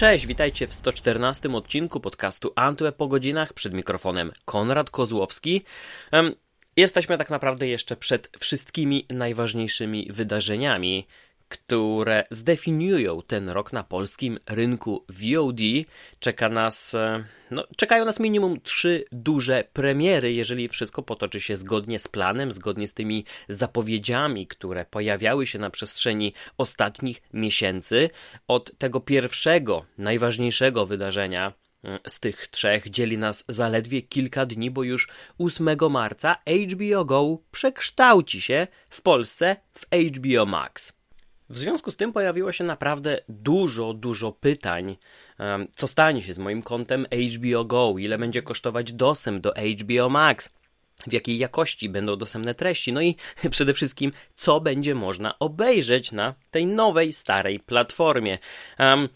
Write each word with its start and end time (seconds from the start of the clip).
Cześć, 0.00 0.26
witajcie 0.26 0.66
w 0.66 0.74
114 0.74 1.48
odcinku 1.52 2.00
podcastu 2.00 2.52
Antwe 2.56 2.92
po 2.92 3.08
godzinach. 3.08 3.52
Przed 3.52 3.72
mikrofonem 3.72 4.32
Konrad 4.44 4.90
Kozłowski. 4.90 5.64
Jesteśmy 6.76 7.18
tak 7.18 7.30
naprawdę 7.30 7.68
jeszcze 7.68 7.96
przed 7.96 8.30
wszystkimi 8.38 9.06
najważniejszymi 9.10 10.08
wydarzeniami, 10.10 11.06
które 11.50 12.24
zdefiniują 12.30 13.22
ten 13.26 13.48
rok 13.48 13.72
na 13.72 13.84
polskim 13.84 14.38
rynku 14.46 15.04
VOD. 15.08 15.60
Czeka 16.18 16.48
nas, 16.48 16.94
e, 16.94 17.24
no, 17.50 17.64
czekają 17.76 18.04
nas 18.04 18.20
minimum 18.20 18.60
trzy 18.60 19.04
duże 19.12 19.64
premiery, 19.72 20.32
jeżeli 20.32 20.68
wszystko 20.68 21.02
potoczy 21.02 21.40
się 21.40 21.56
zgodnie 21.56 21.98
z 21.98 22.08
planem, 22.08 22.52
zgodnie 22.52 22.86
z 22.88 22.94
tymi 22.94 23.24
zapowiedziami, 23.48 24.46
które 24.46 24.84
pojawiały 24.84 25.46
się 25.46 25.58
na 25.58 25.70
przestrzeni 25.70 26.32
ostatnich 26.58 27.22
miesięcy. 27.32 28.10
Od 28.48 28.78
tego 28.78 29.00
pierwszego, 29.00 29.84
najważniejszego 29.98 30.86
wydarzenia 30.86 31.52
mm, 31.84 31.98
z 32.06 32.20
tych 32.20 32.48
trzech 32.48 32.90
dzieli 32.90 33.18
nas 33.18 33.44
zaledwie 33.48 34.02
kilka 34.02 34.46
dni, 34.46 34.70
bo 34.70 34.82
już 34.82 35.08
8 35.38 35.68
marca 35.90 36.36
HBO 36.70 37.04
Go 37.04 37.38
przekształci 37.50 38.40
się 38.40 38.66
w 38.90 39.02
Polsce 39.02 39.56
w 39.74 39.86
HBO 40.16 40.46
Max. 40.46 40.99
W 41.50 41.58
związku 41.58 41.90
z 41.90 41.96
tym 41.96 42.12
pojawiło 42.12 42.52
się 42.52 42.64
naprawdę 42.64 43.20
dużo, 43.28 43.94
dużo 43.94 44.32
pytań. 44.32 44.96
Co 45.72 45.88
stanie 45.88 46.22
się 46.22 46.34
z 46.34 46.38
moim 46.38 46.62
kontem 46.62 47.06
HBO 47.36 47.64
Go? 47.64 47.94
Ile 47.98 48.18
będzie 48.18 48.42
kosztować 48.42 48.92
dostęp 48.92 49.42
do 49.42 49.52
HBO 49.52 50.08
Max? 50.08 50.48
w 51.06 51.12
jakiej 51.12 51.38
jakości 51.38 51.88
będą 51.88 52.16
dostępne 52.16 52.54
treści, 52.54 52.92
no 52.92 53.00
i 53.00 53.16
przede 53.50 53.74
wszystkim, 53.74 54.12
co 54.36 54.60
będzie 54.60 54.94
można 54.94 55.38
obejrzeć 55.38 56.12
na 56.12 56.34
tej 56.50 56.66
nowej, 56.66 57.12
starej 57.12 57.60
platformie. 57.60 58.38
Um, 58.78 59.08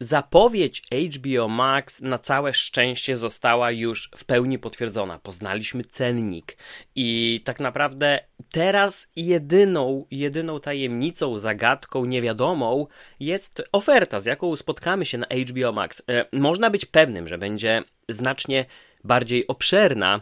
Zapowiedź 0.00 0.82
HBO 1.16 1.48
Max 1.48 2.00
na 2.00 2.18
całe 2.18 2.54
szczęście 2.54 3.16
została 3.16 3.70
już 3.70 4.10
w 4.16 4.24
pełni 4.24 4.58
potwierdzona. 4.58 5.18
Poznaliśmy 5.18 5.84
cennik 5.84 6.56
i 6.94 7.40
tak 7.44 7.60
naprawdę 7.60 8.18
teraz 8.50 9.08
jedyną, 9.16 10.06
jedyną 10.10 10.60
tajemnicą, 10.60 11.38
zagadką, 11.38 12.04
niewiadomą 12.04 12.86
jest 13.20 13.62
oferta, 13.72 14.20
z 14.20 14.26
jaką 14.26 14.56
spotkamy 14.56 15.06
się 15.06 15.18
na 15.18 15.26
HBO 15.26 15.72
Max. 15.72 16.02
E, 16.10 16.26
można 16.32 16.70
być 16.70 16.84
pewnym, 16.86 17.28
że 17.28 17.38
będzie 17.38 17.82
znacznie 18.08 18.64
bardziej 19.04 19.46
obszerna 19.46 20.20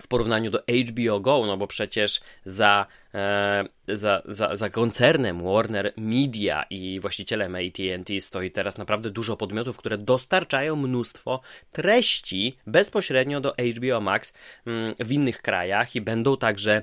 w 0.00 0.08
porównaniu 0.08 0.50
do 0.50 0.58
HBO 0.58 1.20
Go, 1.20 1.46
no 1.46 1.56
bo 1.56 1.66
przecież 1.66 2.20
za, 2.44 2.86
e, 3.14 3.64
za, 3.88 4.22
za, 4.24 4.56
za 4.56 4.70
koncernem 4.70 5.42
Warner 5.42 5.92
Media 5.96 6.64
i 6.70 7.00
właścicielem 7.00 7.54
AT&T 7.54 8.20
stoi 8.20 8.50
teraz 8.50 8.78
naprawdę 8.78 9.10
dużo 9.10 9.36
podmiotów, 9.36 9.76
które 9.76 9.98
dostarczają 9.98 10.76
mnóstwo 10.76 11.40
treści 11.72 12.56
bezpośrednio 12.66 13.40
do 13.40 13.54
HBO 13.76 14.00
Max 14.00 14.34
mm, 14.66 14.94
w 15.00 15.12
innych 15.12 15.42
krajach 15.42 15.96
i 15.96 16.00
będą 16.00 16.36
także 16.36 16.82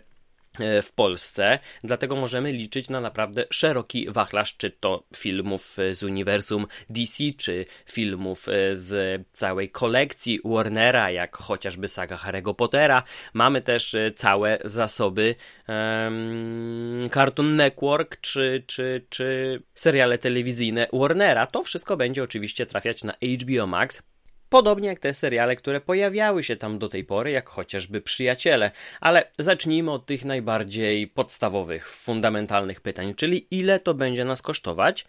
w 0.84 0.92
Polsce, 0.92 1.60
dlatego 1.84 2.16
możemy 2.16 2.52
liczyć 2.52 2.90
na 2.90 3.02
naprawdę 3.02 3.46
szeroki 3.50 4.10
wachlarz, 4.10 4.58
czy 4.58 4.72
to 4.72 5.04
filmów 5.16 5.78
z 5.92 6.04
uniwersum 6.04 6.68
DC, 6.90 7.24
czy 7.38 7.66
filmów 7.86 8.50
e, 8.50 8.76
z 8.76 9.22
całej 9.32 9.70
kolekcji 9.70 10.40
Warnera, 10.46 11.12
jak 11.12 11.38
chociażby 11.38 11.88
saga 11.88 12.16
Harry'ego 12.16 12.56
Pottera. 12.56 13.04
Mamy 13.34 13.62
też 13.62 13.94
e, 13.94 14.12
całe 14.12 14.58
zasoby 14.64 15.36
um, 15.68 17.10
Cartoon 17.14 17.56
Network, 17.56 18.22
czy, 18.22 18.64
czy, 18.68 19.06
czy 19.10 19.62
seriale 19.74 20.18
telewizyjne 20.18 20.88
Warnera. 20.94 21.46
To 21.48 21.64
wszystko 21.64 21.98
będzie 21.98 22.24
oczywiście 22.24 22.66
trafiać 22.66 23.04
na 23.04 23.14
HBO 23.14 23.68
Max 23.68 24.02
Podobnie 24.50 24.88
jak 24.88 25.00
te 25.00 25.14
seriale, 25.14 25.56
które 25.56 25.82
pojawiały 25.82 26.44
się 26.44 26.56
tam 26.56 26.80
do 26.80 26.90
tej 26.90 27.04
pory, 27.04 27.32
jak 27.32 27.50
chociażby 27.50 28.02
Przyjaciele. 28.02 28.72
Ale 29.02 29.32
zacznijmy 29.40 29.92
od 29.92 30.06
tych 30.06 30.26
najbardziej 30.26 31.08
podstawowych, 31.08 31.90
fundamentalnych 31.90 32.82
pytań, 32.82 33.14
czyli 33.16 33.48
ile 33.52 33.80
to 33.80 33.94
będzie 33.94 34.26
nas 34.26 34.42
kosztować 34.42 35.06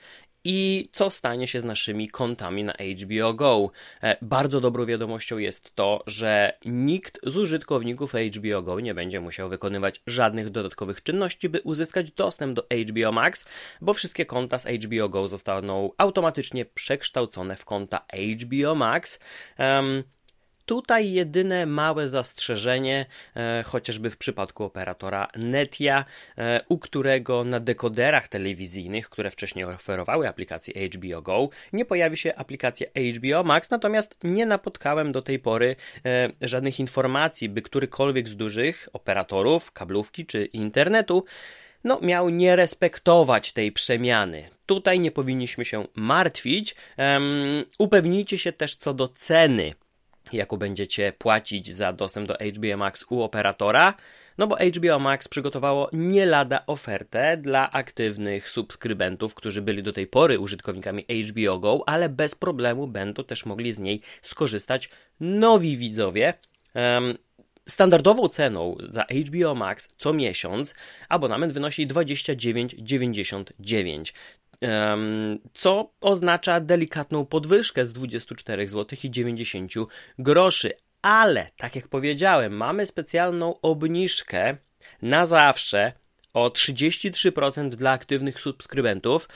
i 0.49 0.89
co 0.93 1.11
stanie 1.11 1.49
się 1.49 1.61
z 1.61 1.65
naszymi 1.65 2.09
kontami 2.09 2.65
na 2.65 2.73
HBO 2.73 3.35
Go. 3.35 3.71
E, 4.03 4.17
bardzo 4.23 4.61
dobrą 4.61 4.87
wiadomością 4.87 5.39
jest 5.39 5.75
to, 5.75 6.03
że 6.07 6.59
nikt 6.65 7.19
z 7.23 7.37
użytkowników 7.37 8.13
HBO 8.13 8.63
Go 8.63 8.81
nie 8.81 8.95
będzie 8.95 9.21
musiał 9.21 9.49
wykonywać 9.49 10.03
żadnych 10.07 10.51
dodatkowych 10.51 11.03
czynności, 11.03 11.49
by 11.49 11.61
uzyskać 11.61 12.11
dostęp 12.11 12.55
do 12.57 12.67
HBO 12.91 13.13
Max, 13.13 13.45
bo 13.81 13.95
wszystkie 13.95 14.27
konta 14.27 14.59
z 14.59 14.67
HBO 14.67 15.09
Go 15.09 15.29
zostaną 15.29 15.91
automatycznie 15.99 16.65
przekształcone 16.65 17.57
w 17.57 17.65
konta 17.65 18.07
HBO 18.41 18.75
Max. 18.75 19.19
Um, 19.59 20.03
Tutaj 20.67 21.13
jedyne 21.13 21.67
małe 21.67 22.09
zastrzeżenie, 22.09 23.07
e, 23.37 23.63
chociażby 23.67 24.11
w 24.11 24.17
przypadku 24.17 24.65
operatora 24.65 25.29
Netia, 25.37 26.05
e, 26.39 26.61
u 26.69 26.79
którego 26.79 27.45
na 27.45 27.61
dekoderach 27.61 28.29
telewizyjnych, 28.29 29.11
które 29.11 29.31
wcześniej 29.31 29.65
oferowały 29.65 30.29
aplikację 30.29 30.89
HBO 30.89 31.23
Go, 31.23 31.49
nie 31.73 31.85
pojawi 31.85 32.17
się 32.17 32.35
aplikacja 32.35 32.87
HBO 33.15 33.45
Max, 33.45 33.71
natomiast 33.71 34.17
nie 34.25 34.47
napotkałem 34.47 35.13
do 35.13 35.23
tej 35.23 35.39
pory 35.39 35.77
e, 36.07 36.29
żadnych 36.43 36.81
informacji, 36.81 37.49
by 37.49 37.63
którykolwiek 37.63 38.29
z 38.29 38.37
dużych 38.37 38.89
operatorów, 38.93 39.73
kablówki 39.73 40.27
czy 40.27 40.45
internetu 40.45 41.25
no, 41.85 41.99
miał 42.03 42.29
nie 42.29 42.57
respektować 42.57 43.53
tej 43.53 43.73
przemiany. 43.73 44.49
Tutaj 44.67 45.01
nie 45.01 45.11
powinniśmy 45.11 45.65
się 45.65 45.87
martwić. 45.95 46.75
Um, 46.99 47.65
upewnijcie 47.79 48.39
się 48.39 48.53
też 48.53 48.75
co 48.75 48.95
do 48.95 49.09
ceny 49.09 49.75
jaką 50.33 50.57
będziecie 50.57 51.13
płacić 51.13 51.75
za 51.75 51.93
dostęp 51.93 52.29
do 52.29 52.35
HBO 52.35 52.77
Max 52.77 53.05
u 53.11 53.23
operatora, 53.23 53.95
no 54.39 54.47
bo 54.47 54.57
HBO 54.57 54.99
Max 54.99 55.29
przygotowało 55.29 55.89
nie 55.93 56.27
lada 56.27 56.67
ofertę 56.67 57.37
dla 57.37 57.73
aktywnych 57.73 58.51
subskrybentów, 58.51 59.35
którzy 59.35 59.63
byli 59.63 59.83
do 59.83 59.93
tej 59.93 60.07
pory 60.07 60.39
użytkownikami 60.39 61.07
HBO 61.31 61.59
Go, 61.59 61.83
ale 61.87 62.09
bez 62.09 62.35
problemu 62.35 62.87
będą 62.87 63.25
też 63.25 63.47
mogli 63.47 63.73
z 63.73 63.79
niej 63.79 64.01
skorzystać 64.23 64.91
nowi 65.21 65.77
widzowie. 65.77 66.35
Um, 66.75 67.19
Standardową 67.69 68.29
ceną 68.29 68.77
za 68.91 69.07
HBO 69.27 69.55
Max 69.55 69.89
co 69.99 70.13
miesiąc 70.13 70.75
abonament 71.09 71.53
wynosi 71.53 71.87
29,99 71.87 74.13
co 75.55 75.93
oznacza 76.01 76.61
delikatną 76.61 77.27
podwyżkę 77.27 77.87
z 77.87 77.93
24 77.93 78.69
zł 78.69 78.99
i 79.05 79.11
90 79.11 79.73
groszy. 80.19 80.73
Ale, 81.03 81.51
tak 81.57 81.77
jak 81.77 81.89
powiedziałem, 81.89 82.57
mamy 82.57 82.87
specjalną 82.87 83.61
obniżkę 83.61 84.57
na 85.03 85.27
zawsze 85.27 85.93
o 86.35 86.49
33% 86.49 87.69
dla 87.69 87.91
aktywnych 87.91 88.41
subskrybentów. 88.41 89.29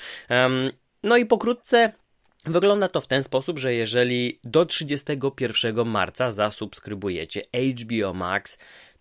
No 1.02 1.16
i 1.16 1.26
pokrótce 1.26 1.92
Wygląda 2.44 2.88
to 2.88 3.00
w 3.00 3.06
ten 3.06 3.22
sposób, 3.22 3.58
że 3.58 3.74
jeżeli 3.74 4.40
do 4.44 4.66
31 4.66 5.86
marca 5.86 6.32
zasubskrybujecie 6.32 7.42
HBO 7.54 8.14
Max, 8.14 8.58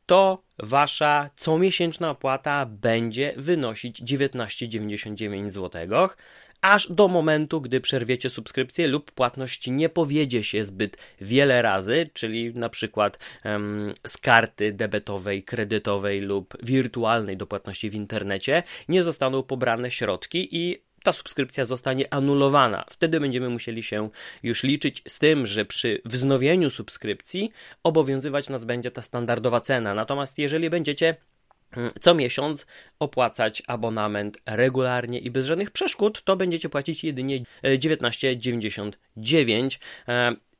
to 0.09 0.43
wasza 0.59 1.29
comiesięczna 1.35 2.09
opłata 2.09 2.65
będzie 2.65 3.33
wynosić 3.37 4.01
19,99 4.01 5.49
zł, 5.49 5.87
aż 6.61 6.91
do 6.91 7.07
momentu, 7.07 7.61
gdy 7.61 7.81
przerwiecie 7.81 8.29
subskrypcję 8.29 8.87
lub 8.87 9.11
płatność 9.11 9.67
nie 9.67 9.89
powiedzie 9.89 10.43
się 10.43 10.65
zbyt 10.65 10.97
wiele 11.21 11.61
razy, 11.61 12.09
czyli 12.13 12.53
na 12.53 12.69
przykład 12.69 13.19
um, 13.45 13.93
z 14.07 14.17
karty 14.17 14.73
debetowej, 14.73 15.43
kredytowej 15.43 16.21
lub 16.21 16.57
wirtualnej 16.63 17.37
do 17.37 17.47
płatności 17.47 17.89
w 17.89 17.95
internecie 17.95 18.63
nie 18.87 19.03
zostaną 19.03 19.43
pobrane 19.43 19.91
środki 19.91 20.47
i 20.51 20.88
ta 21.09 21.13
subskrypcja 21.13 21.65
zostanie 21.65 22.13
anulowana. 22.13 22.85
Wtedy 22.89 23.19
będziemy 23.19 23.49
musieli 23.49 23.83
się 23.83 24.09
już 24.43 24.63
liczyć 24.63 25.03
z 25.07 25.19
tym, 25.19 25.47
że 25.47 25.65
przy 25.65 26.01
wznowieniu 26.05 26.69
subskrypcji 26.69 27.51
obowiązywać 27.83 28.49
nas 28.49 28.65
będzie 28.65 28.91
ta 28.91 29.01
standardowa 29.01 29.61
cena. 29.61 29.93
Natomiast 29.93 30.37
jeżeli 30.37 30.69
będziecie 30.69 31.15
mm, 31.71 31.91
co 31.99 32.15
miesiąc 32.15 32.65
opłacać 32.99 33.63
abonament 33.67 34.37
regularnie 34.45 35.19
i 35.19 35.31
bez 35.31 35.45
żadnych 35.45 35.71
przeszkód, 35.71 36.23
to 36.23 36.35
będziecie 36.35 36.69
płacić 36.69 37.03
jedynie 37.03 37.39
19,99. 37.63 39.77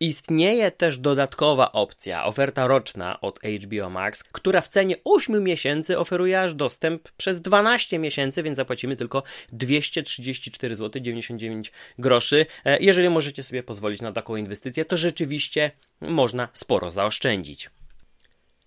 Istnieje 0.01 0.71
też 0.71 0.97
dodatkowa 0.97 1.71
opcja, 1.71 2.25
oferta 2.25 2.67
roczna 2.67 3.21
od 3.21 3.39
HBO 3.39 3.89
Max, 3.89 4.23
która 4.23 4.61
w 4.61 4.67
cenie 4.67 4.95
8 5.03 5.43
miesięcy 5.43 5.99
oferuje 5.99 6.41
aż 6.41 6.53
dostęp 6.53 7.09
przez 7.17 7.41
12 7.41 7.99
miesięcy, 7.99 8.43
więc 8.43 8.57
zapłacimy 8.57 8.95
tylko 8.95 9.23
234 9.51 10.75
zł 10.75 11.01
99 11.01 11.71
groszy. 11.97 12.45
E, 12.65 12.79
jeżeli 12.79 13.09
możecie 13.09 13.43
sobie 13.43 13.63
pozwolić 13.63 14.01
na 14.01 14.11
taką 14.11 14.35
inwestycję, 14.35 14.85
to 14.85 14.97
rzeczywiście 14.97 15.71
można 16.01 16.47
sporo 16.53 16.91
zaoszczędzić. 16.91 17.69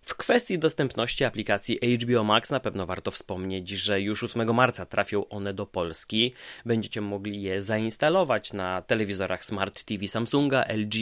W 0.04 0.14
kwestii 0.14 0.58
dostępności 0.58 1.24
aplikacji 1.24 1.78
HBO 1.96 2.24
Max 2.24 2.50
na 2.50 2.60
pewno 2.60 2.86
warto 2.86 3.10
wspomnieć, 3.10 3.68
że 3.68 4.00
już 4.00 4.24
8 4.24 4.54
marca 4.54 4.86
trafią 4.86 5.28
one 5.28 5.54
do 5.54 5.66
Polski. 5.66 6.34
Będziecie 6.66 7.00
mogli 7.00 7.42
je 7.42 7.60
zainstalować 7.60 8.52
na 8.52 8.82
telewizorach 8.82 9.44
Smart 9.44 9.84
TV 9.84 10.08
Samsunga, 10.08 10.64
LG 10.68 10.94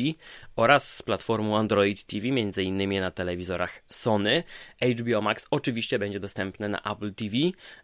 oraz 0.57 0.97
z 0.97 1.03
platformą 1.03 1.57
Android 1.57 2.05
TV, 2.05 2.29
m.in. 2.29 3.01
na 3.01 3.11
telewizorach 3.11 3.83
Sony. 3.91 4.43
HBO 4.99 5.21
Max 5.21 5.47
oczywiście 5.51 5.99
będzie 5.99 6.21
dostępne 6.21 6.69
na 6.69 6.83
Apple 6.83 7.15
TV, 7.15 7.37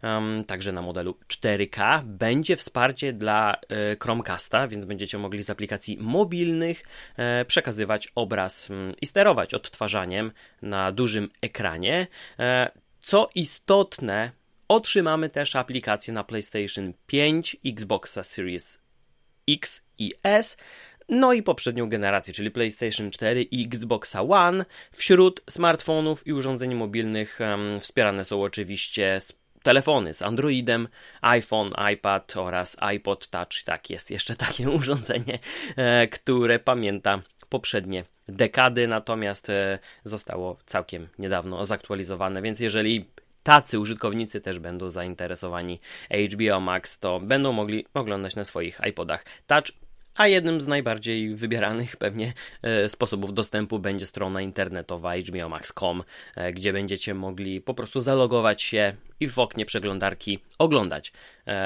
um, 0.03 0.43
także 0.43 0.71
na 0.71 0.81
modelu 0.81 1.17
4K. 1.27 2.03
Będzie 2.03 2.55
wsparcie 2.55 3.13
dla 3.13 3.53
e, 3.53 3.95
Chromecasta, 4.03 4.67
więc 4.67 4.85
będziecie 4.85 5.17
mogli 5.17 5.43
z 5.43 5.49
aplikacji 5.49 5.97
mobilnych 5.99 6.83
e, 7.17 7.45
przekazywać 7.45 8.07
obraz 8.15 8.71
m, 8.71 8.93
i 9.01 9.05
sterować 9.05 9.53
odtwarzaniem 9.53 10.31
na 10.61 10.91
dużym 10.91 11.06
dużym 11.07 11.29
ekranie. 11.41 12.07
E, 12.39 12.71
co 12.99 13.29
istotne, 13.35 14.31
otrzymamy 14.67 15.29
też 15.29 15.55
aplikację 15.55 16.13
na 16.13 16.23
PlayStation 16.23 16.93
5, 17.07 17.57
Xboxa 17.65 18.23
Series 18.23 18.79
X 19.49 19.81
i 19.97 20.13
S, 20.23 20.57
no 21.09 21.33
i 21.33 21.43
poprzednią 21.43 21.89
generację, 21.89 22.33
czyli 22.33 22.51
PlayStation 22.51 23.11
4 23.11 23.41
i 23.41 23.65
Xboxa 23.65 24.21
One. 24.21 24.65
Wśród 24.91 25.41
smartfonów 25.49 26.27
i 26.27 26.33
urządzeń 26.33 26.75
mobilnych 26.75 27.39
um, 27.41 27.79
wspierane 27.79 28.25
są 28.25 28.43
oczywiście 28.43 29.19
telefony 29.63 30.13
z 30.13 30.21
Androidem, 30.21 30.87
iPhone, 31.21 31.73
iPad 31.93 32.37
oraz 32.37 32.77
iPod 32.79 33.27
Touch. 33.27 33.63
Tak, 33.65 33.89
jest 33.89 34.11
jeszcze 34.11 34.35
takie 34.35 34.69
urządzenie, 34.79 35.39
e, 35.75 36.07
które 36.07 36.59
pamięta 36.59 37.21
poprzednie 37.49 38.03
dekady, 38.27 38.87
natomiast 38.87 39.49
e, 39.49 39.79
zostało 40.03 40.57
całkiem 40.65 41.07
niedawno 41.19 41.65
zaktualizowane, 41.65 42.41
więc 42.41 42.59
jeżeli 42.59 43.05
tacy 43.43 43.79
użytkownicy 43.79 44.41
też 44.41 44.59
będą 44.59 44.89
zainteresowani 44.89 45.79
HBO 46.33 46.59
Max, 46.59 46.99
to 46.99 47.19
będą 47.19 47.51
mogli 47.51 47.85
oglądać 47.93 48.35
na 48.35 48.45
swoich 48.45 48.79
iPodach 48.89 49.25
Touch. 49.47 49.65
A 50.15 50.27
jednym 50.27 50.61
z 50.61 50.67
najbardziej 50.67 51.35
wybieranych 51.35 51.97
pewnie 52.05 52.33
e, 52.61 52.89
sposobów 52.89 53.33
dostępu 53.33 53.79
będzie 53.79 54.05
strona 54.05 54.41
internetowa 54.41 55.13
hbomax.com, 55.17 56.03
e, 56.35 56.53
gdzie 56.53 56.73
będziecie 56.73 57.13
mogli 57.13 57.61
po 57.61 57.73
prostu 57.73 57.99
zalogować 57.99 58.61
się 58.61 58.93
i 59.19 59.27
w 59.27 59.39
oknie 59.39 59.65
przeglądarki 59.65 60.39
oglądać 60.59 61.13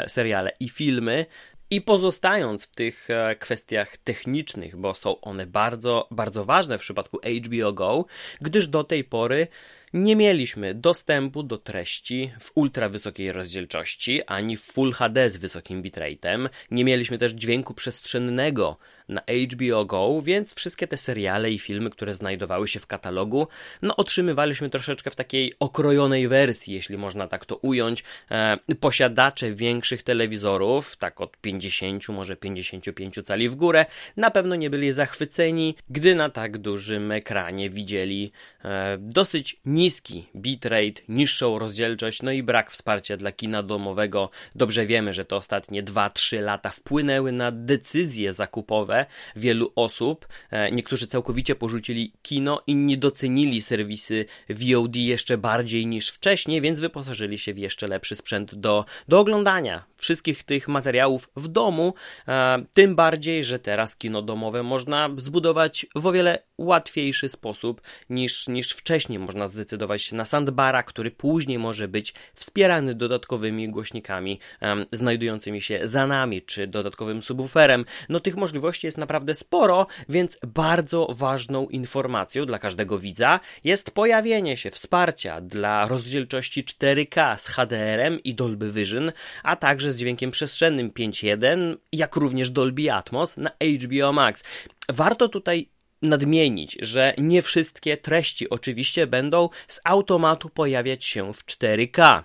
seriale 0.08 0.52
i 0.60 0.70
filmy. 0.70 1.26
I 1.74 1.82
pozostając 1.82 2.66
w 2.66 2.76
tych 2.76 3.10
e, 3.10 3.36
kwestiach 3.36 3.98
technicznych, 3.98 4.76
bo 4.76 4.96
są 4.96 5.22
one 5.22 5.48
bardzo, 5.48 6.08
bardzo 6.12 6.46
ważne 6.46 6.78
w 6.78 6.82
przypadku 6.82 7.20
HBO 7.46 7.74
Go, 7.74 8.06
gdyż 8.42 8.68
do 8.68 8.84
tej 8.84 9.04
pory 9.04 9.48
nie 9.94 10.16
mieliśmy 10.16 10.76
dostępu 10.76 11.44
do 11.44 11.58
treści 11.58 12.32
w 12.40 12.52
ultra 12.56 12.90
wysokiej 12.90 13.32
rozdzielczości, 13.32 14.24
ani 14.24 14.58
w 14.58 14.62
Full 14.62 14.94
HD 14.94 15.30
z 15.30 15.38
wysokim 15.38 15.84
bitrate'em. 15.84 16.50
Nie 16.72 16.86
mieliśmy 16.86 17.18
też 17.18 17.32
dźwięku 17.32 17.74
przestrzennego 17.74 18.78
na 19.10 19.22
HBO 19.52 19.86
Go, 19.86 20.22
więc 20.22 20.54
wszystkie 20.54 20.88
te 20.88 20.98
seriale 20.98 21.52
i 21.52 21.60
filmy, 21.60 21.90
które 21.90 22.14
znajdowały 22.14 22.68
się 22.68 22.80
w 22.80 22.88
katalogu, 22.88 23.48
no 23.82 23.96
otrzymywaliśmy 23.96 24.70
troszeczkę 24.70 25.12
w 25.12 25.16
takiej 25.16 25.54
okrojonej 25.60 26.28
wersji, 26.28 26.74
jeśli 26.74 26.98
można 26.98 27.28
tak 27.28 27.46
to 27.46 27.56
ująć. 27.56 28.04
E, 28.32 28.58
posiadacze 28.80 29.54
większych 29.54 30.04
telewizorów, 30.04 30.98
tak 30.98 31.22
od 31.22 31.38
50, 31.38 32.10
może 32.10 32.36
55 32.36 33.16
cali 33.24 33.50
w 33.50 33.56
górę, 33.56 33.86
na 34.18 34.32
pewno 34.32 34.56
nie 34.56 34.70
byli 34.70 34.92
zachwyceni, 34.92 35.76
gdy 35.90 36.16
na 36.16 36.30
tak 36.30 36.58
dużym 36.58 37.12
ekranie 37.12 37.70
widzieli 37.70 38.32
e, 38.64 38.98
dosyć 39.00 39.58
niski 39.82 40.28
bitrate, 40.36 41.02
niższą 41.10 41.60
rozdzielczość, 41.60 42.22
no 42.22 42.32
i 42.32 42.44
brak 42.44 42.72
wsparcia 42.72 43.18
dla 43.18 43.32
kina 43.32 43.64
domowego. 43.64 44.30
Dobrze 44.56 44.86
wiemy, 44.86 45.14
że 45.14 45.26
te 45.26 45.36
ostatnie 45.36 45.84
2-3 45.84 46.42
lata 46.42 46.70
wpłynęły 46.70 47.32
na 47.32 47.52
decyzje 47.52 48.34
zakupowe 48.34 49.06
wielu 49.36 49.72
osób. 49.76 50.28
E, 50.52 50.72
niektórzy 50.72 51.08
całkowicie 51.08 51.56
porzucili 51.56 52.14
kino, 52.22 52.62
inni 52.68 52.98
docenili 52.98 53.62
serwisy 53.62 54.26
VOD 54.50 54.96
jeszcze 54.96 55.38
bardziej 55.38 55.86
niż 55.86 56.10
wcześniej, 56.10 56.62
więc 56.62 56.80
wyposażyli 56.80 57.38
się 57.38 57.54
w 57.54 57.58
jeszcze 57.58 57.88
lepszy 57.88 58.16
sprzęt 58.16 58.56
do, 58.56 58.86
do 59.08 59.20
oglądania 59.20 59.84
wszystkich 59.96 60.44
tych 60.44 60.68
materiałów 60.68 61.30
w 61.36 61.48
domu. 61.48 61.94
E, 62.28 62.66
tym 62.74 62.96
bardziej, 62.96 63.44
że 63.44 63.60
teraz 63.60 63.96
kino 63.96 64.22
domowe 64.22 64.64
można 64.64 65.10
zbudować 65.18 65.86
w 65.96 66.06
o 66.06 66.12
wiele 66.12 66.40
łatwiejszy 66.58 67.30
sposób 67.30 67.82
niż, 68.10 68.48
niż 68.48 68.72
wcześniej. 68.72 69.20
Można 69.20 69.48
zdecydować 69.48 69.71
się 69.98 70.16
na 70.16 70.26
sandbara, 70.26 70.84
który 70.84 71.12
później 71.12 71.60
może 71.60 71.88
być 71.88 72.14
wspierany 72.34 72.96
dodatkowymi 72.96 73.70
głośnikami 73.70 74.40
um, 74.62 74.86
znajdującymi 74.92 75.62
się 75.62 75.80
za 75.84 76.08
nami, 76.08 76.42
czy 76.42 76.68
dodatkowym 76.68 77.22
subwooferem. 77.22 77.86
No 78.10 78.20
tych 78.20 78.36
możliwości 78.36 78.88
jest 78.88 78.98
naprawdę 78.98 79.36
sporo, 79.36 79.88
więc 80.10 80.38
bardzo 80.48 81.08
ważną 81.10 81.68
informacją 81.68 82.46
dla 82.46 82.60
każdego 82.60 82.98
widza 83.00 83.40
jest 83.64 83.92
pojawienie 83.92 84.58
się 84.58 84.72
wsparcia 84.72 85.42
dla 85.42 85.88
rozdzielczości 85.88 86.64
4K 86.64 87.38
z 87.40 87.48
HDR-em 87.48 88.24
i 88.24 88.36
Dolby 88.36 88.72
Vision, 88.72 89.12
a 89.44 89.56
także 89.56 89.92
z 89.92 89.96
dźwiękiem 89.96 90.32
przestrzennym 90.32 90.92
5.1, 90.92 91.76
jak 91.92 92.16
również 92.16 92.50
Dolby 92.50 92.92
Atmos 92.92 93.38
na 93.38 93.52
HBO 93.84 94.14
Max. 94.14 94.44
Warto 94.90 95.30
tutaj 95.30 95.70
nadmienić, 96.02 96.78
że 96.82 97.14
nie 97.18 97.42
wszystkie 97.42 97.98
treści 97.98 98.50
oczywiście 98.50 99.08
będą 99.08 99.50
z 99.68 99.82
automatu 99.84 100.50
pojawiać 100.50 101.06
się 101.06 101.34
w 101.34 101.46
4K. 101.46 102.24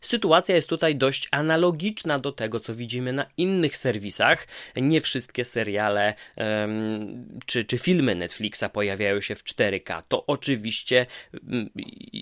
Sytuacja 0.00 0.56
jest 0.56 0.68
tutaj 0.68 0.96
dość 0.96 1.28
analogiczna 1.30 2.18
do 2.18 2.32
tego, 2.32 2.60
co 2.60 2.74
widzimy 2.74 3.12
na 3.12 3.26
innych 3.36 3.76
serwisach. 3.76 4.46
Nie 4.76 5.00
wszystkie 5.00 5.44
seriale 5.44 6.14
um, 6.36 7.28
czy, 7.46 7.64
czy 7.64 7.78
filmy 7.78 8.14
Netflixa 8.14 8.64
pojawiają 8.72 9.20
się 9.20 9.34
w 9.34 9.44
4K. 9.44 10.02
To 10.08 10.26
oczywiście 10.26 11.06
mm, 11.50 11.70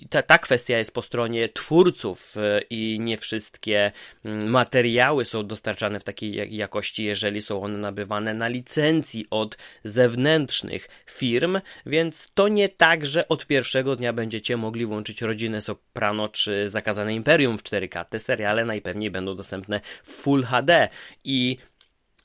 ta, 0.09 0.21
ta 0.21 0.37
kwestia 0.37 0.77
jest 0.77 0.93
po 0.93 1.01
stronie 1.01 1.49
twórców 1.49 2.35
e, 2.37 2.61
i 2.69 2.97
nie 2.99 3.17
wszystkie 3.17 3.91
mm, 4.25 4.49
materiały 4.49 5.25
są 5.25 5.47
dostarczane 5.47 5.99
w 5.99 6.03
takiej 6.03 6.55
jakości, 6.55 7.03
jeżeli 7.03 7.41
są 7.41 7.63
one 7.63 7.77
nabywane 7.77 8.33
na 8.33 8.47
licencji 8.47 9.27
od 9.29 9.57
zewnętrznych 9.83 10.87
firm, 11.05 11.59
więc 11.85 12.31
to 12.33 12.47
nie 12.47 12.69
tak, 12.69 13.05
że 13.05 13.27
od 13.27 13.45
pierwszego 13.45 13.95
dnia 13.95 14.13
będziecie 14.13 14.57
mogli 14.57 14.85
włączyć 14.85 15.21
Rodzinę 15.21 15.61
Soprano 15.61 16.29
czy 16.29 16.69
Zakazane 16.69 17.13
Imperium 17.13 17.57
w 17.57 17.63
4K. 17.71 18.05
Te 18.05 18.19
seriale 18.19 18.65
najpewniej 18.65 19.11
będą 19.11 19.35
dostępne 19.35 19.81
w 20.03 20.11
Full 20.11 20.43
HD 20.43 20.89
i 21.23 21.57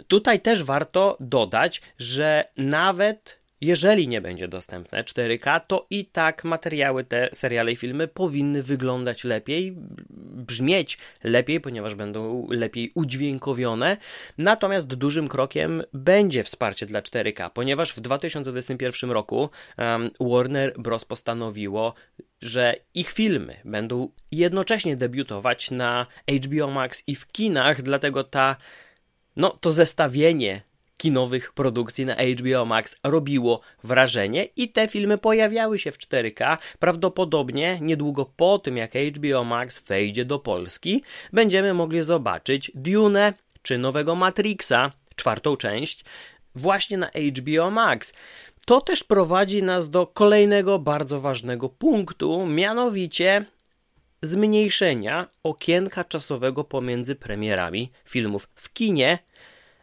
tutaj 0.08 0.40
też 0.40 0.62
warto 0.62 1.16
dodać, 1.20 1.82
że 1.98 2.44
nawet 2.56 3.44
jeżeli 3.64 4.08
nie 4.08 4.20
będzie 4.20 4.48
dostępne 4.48 5.04
4K, 5.04 5.60
to 5.66 5.86
i 5.90 6.04
tak 6.04 6.44
materiały, 6.44 7.04
te 7.04 7.28
seriale 7.32 7.72
i 7.72 7.76
filmy 7.76 8.08
powinny 8.08 8.62
wyglądać 8.62 9.24
lepiej, 9.24 9.74
brzmieć 10.46 10.98
lepiej, 11.24 11.60
ponieważ 11.60 11.94
będą 11.94 12.46
lepiej 12.50 12.92
udźwiękowione. 12.94 13.96
Natomiast 14.38 14.86
dużym 14.86 15.28
krokiem 15.28 15.82
będzie 15.92 16.44
wsparcie 16.44 16.86
dla 16.86 17.02
4K, 17.02 17.50
ponieważ 17.50 17.92
w 17.92 18.00
2021 18.00 19.10
roku 19.10 19.50
um, 19.78 20.10
Warner 20.20 20.74
Bros. 20.78 21.04
postanowiło, 21.04 21.94
że 22.44 22.76
ich 22.94 23.10
filmy 23.10 23.56
będą 23.64 24.08
jednocześnie 24.30 24.96
debiutować 24.96 25.70
na 25.70 26.06
HBO 26.44 26.70
Max 26.70 27.02
i 27.06 27.14
w 27.14 27.26
kinach, 27.26 27.82
dlatego 27.82 28.24
ta 28.24 28.56
no 29.36 29.50
to 29.50 29.72
zestawienie 29.72 30.62
kinowych 30.96 31.52
produkcji 31.52 32.06
na 32.06 32.14
HBO 32.14 32.64
Max 32.64 32.96
robiło 33.04 33.60
wrażenie 33.84 34.44
i 34.44 34.68
te 34.68 34.88
filmy 34.88 35.18
pojawiały 35.18 35.78
się 35.78 35.92
w 35.92 35.98
4K. 35.98 36.58
Prawdopodobnie 36.78 37.78
niedługo 37.80 38.32
po 38.36 38.58
tym, 38.58 38.76
jak 38.76 38.92
HBO 38.94 39.44
Max 39.44 39.78
wejdzie 39.78 40.24
do 40.24 40.38
Polski, 40.38 41.02
będziemy 41.32 41.74
mogli 41.74 42.02
zobaczyć 42.02 42.70
Dune 42.74 43.32
czy 43.62 43.78
nowego 43.78 44.14
Matrixa, 44.14 44.92
czwartą 45.16 45.56
część, 45.56 46.04
właśnie 46.54 46.98
na 46.98 47.06
HBO 47.06 47.70
Max. 47.70 48.12
To 48.66 48.80
też 48.80 49.04
prowadzi 49.04 49.62
nas 49.62 49.90
do 49.90 50.06
kolejnego 50.06 50.78
bardzo 50.78 51.20
ważnego 51.20 51.68
punktu, 51.68 52.46
mianowicie 52.46 53.44
zmniejszenia 54.22 55.28
okienka 55.42 56.04
czasowego 56.04 56.64
pomiędzy 56.64 57.14
premierami 57.14 57.90
filmów 58.04 58.48
w 58.54 58.72
kinie 58.72 59.18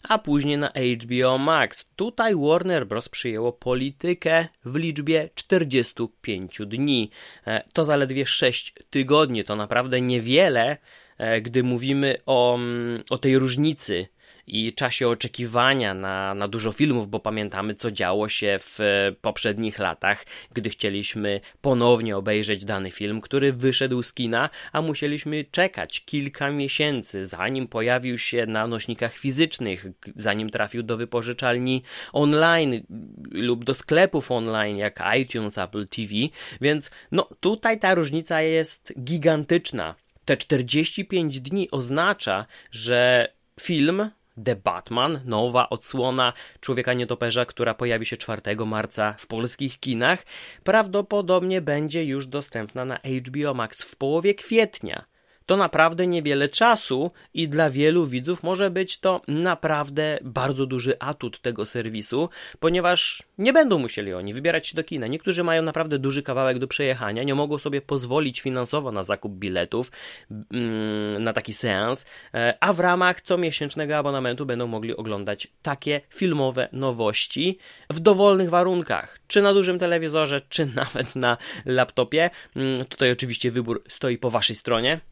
a 0.04 0.18
później 0.18 0.58
na 0.58 0.72
HBO 1.02 1.38
Max. 1.38 1.90
Tutaj 1.96 2.36
Warner 2.36 2.88
Bros. 2.88 3.10
przyjęło 3.10 3.54
politykę 3.54 4.48
w 4.66 4.76
liczbie 4.76 5.30
45 5.36 6.62
dni. 6.66 7.10
E, 7.48 7.64
to 7.74 7.84
zaledwie 7.84 8.26
6 8.26 8.74
tygodni, 8.90 9.44
to 9.44 9.56
naprawdę 9.56 10.02
niewiele, 10.02 10.78
e, 11.18 11.42
gdy 11.42 11.64
mówimy 11.64 12.18
o, 12.26 12.56
mm, 12.56 13.04
o 13.10 13.18
tej 13.18 13.38
różnicy 13.38 14.08
i 14.48 14.74
czasie 14.74 15.08
oczekiwania 15.08 15.94
na, 15.94 16.34
na 16.34 16.48
dużo 16.48 16.72
filmów, 16.72 17.10
bo 17.10 17.20
pamiętamy, 17.20 17.74
co 17.74 17.92
działo 17.92 18.30
się 18.30 18.58
w 18.60 18.80
poprzednich 19.22 19.80
latach, 19.80 20.26
gdy 20.54 20.70
chcieliśmy 20.70 21.42
ponownie 21.62 22.18
obejrzeć 22.18 22.66
dany 22.66 22.92
film, 22.92 23.22
który 23.22 23.54
wyszedł 23.54 24.04
z 24.04 24.14
kina, 24.14 24.50
a 24.72 24.82
musieliśmy 24.82 25.46
czekać 25.52 26.06
kilka 26.06 26.52
miesięcy, 26.52 27.26
zanim 27.26 27.68
pojawił 27.68 28.18
się 28.18 28.46
na 28.46 28.68
nośnikach 28.68 29.14
fizycznych, 29.18 29.86
zanim 30.16 30.50
trafił 30.50 30.84
do 30.84 30.98
wypożyczalni 30.98 31.84
online 32.14 32.84
lub 33.32 33.66
do 33.66 33.74
sklepów 33.74 34.32
online, 34.32 34.78
jak 34.78 35.04
iTunes, 35.20 35.58
Apple 35.58 35.88
TV, 35.88 36.14
więc 36.62 36.92
no 37.12 37.30
tutaj 37.40 37.80
ta 37.80 37.96
różnica 37.96 38.42
jest 38.42 38.94
gigantyczna. 39.04 39.96
Te 40.26 40.38
45 40.38 41.40
dni 41.40 41.72
oznacza, 41.72 42.46
że 42.72 43.28
film 43.60 44.12
The 44.44 44.56
Batman, 44.56 45.20
nowa 45.26 45.70
odsłona 45.70 46.34
Człowieka 46.60 46.94
Nietoperza, 46.94 47.46
która 47.46 47.74
pojawi 47.74 48.06
się 48.06 48.18
4 48.18 48.42
marca 48.66 49.14
w 49.18 49.28
polskich 49.28 49.80
kinach, 49.80 50.26
prawdopodobnie 50.64 51.62
będzie 51.62 52.06
już 52.06 52.28
dostępna 52.28 52.86
na 52.86 53.00
HBO 53.28 53.54
Max 53.54 53.82
w 53.84 53.96
połowie 53.96 54.34
kwietnia 54.34 55.04
to 55.51 55.58
naprawdę 55.58 56.08
niewiele 56.08 56.50
czasu 56.50 57.12
i 57.34 57.48
dla 57.48 57.70
wielu 57.70 58.05
widzów 58.05 58.43
może 58.43 58.70
być 58.70 59.00
to 59.00 59.22
naprawdę 59.27 60.20
bardzo 60.22 60.65
duży 60.65 61.00
atut 61.00 61.41
tego 61.41 61.65
serwisu, 61.65 62.29
ponieważ 62.60 63.24
nie 63.38 63.53
będą 63.53 63.79
musieli 63.79 64.13
oni 64.13 64.34
wybierać 64.34 64.67
się 64.67 64.75
do 64.75 64.84
kina. 64.84 65.08
Niektórzy 65.08 65.43
mają 65.43 65.62
naprawdę 65.62 66.00
duży 66.00 66.24
kawałek 66.24 66.60
do 66.60 66.67
przejechania, 66.67 67.24
nie 67.24 67.36
mogą 67.36 67.58
sobie 67.58 67.81
pozwolić 67.81 68.41
finansowo 68.41 68.91
na 68.91 69.03
zakup 69.03 69.34
biletów 69.34 69.91
mm, 70.31 71.24
na 71.24 71.34
taki 71.34 71.53
seans, 71.53 72.05
e, 72.34 72.58
a 72.60 72.74
w 72.74 72.79
ramach 72.79 73.22
comiesięcznego 73.22 73.98
abonamentu 73.98 74.46
będą 74.46 74.67
mogli 74.67 74.96
oglądać 74.96 75.48
takie 75.62 76.01
filmowe 76.10 76.70
nowości 76.72 77.58
w 77.89 78.00
dowolnych 78.00 78.50
warunkach, 78.50 79.20
czy 79.27 79.41
na 79.41 79.53
dużym 79.53 79.79
telewizorze, 79.79 80.41
czy 80.50 80.65
nawet 80.75 81.15
na 81.15 81.38
laptopie. 81.65 82.29
Mm, 82.55 82.86
tutaj 82.86 83.12
oczywiście 83.12 83.51
wybór 83.51 83.84
stoi 83.88 84.17
po 84.17 84.31
waszej 84.31 84.55
stronie. 84.55 85.11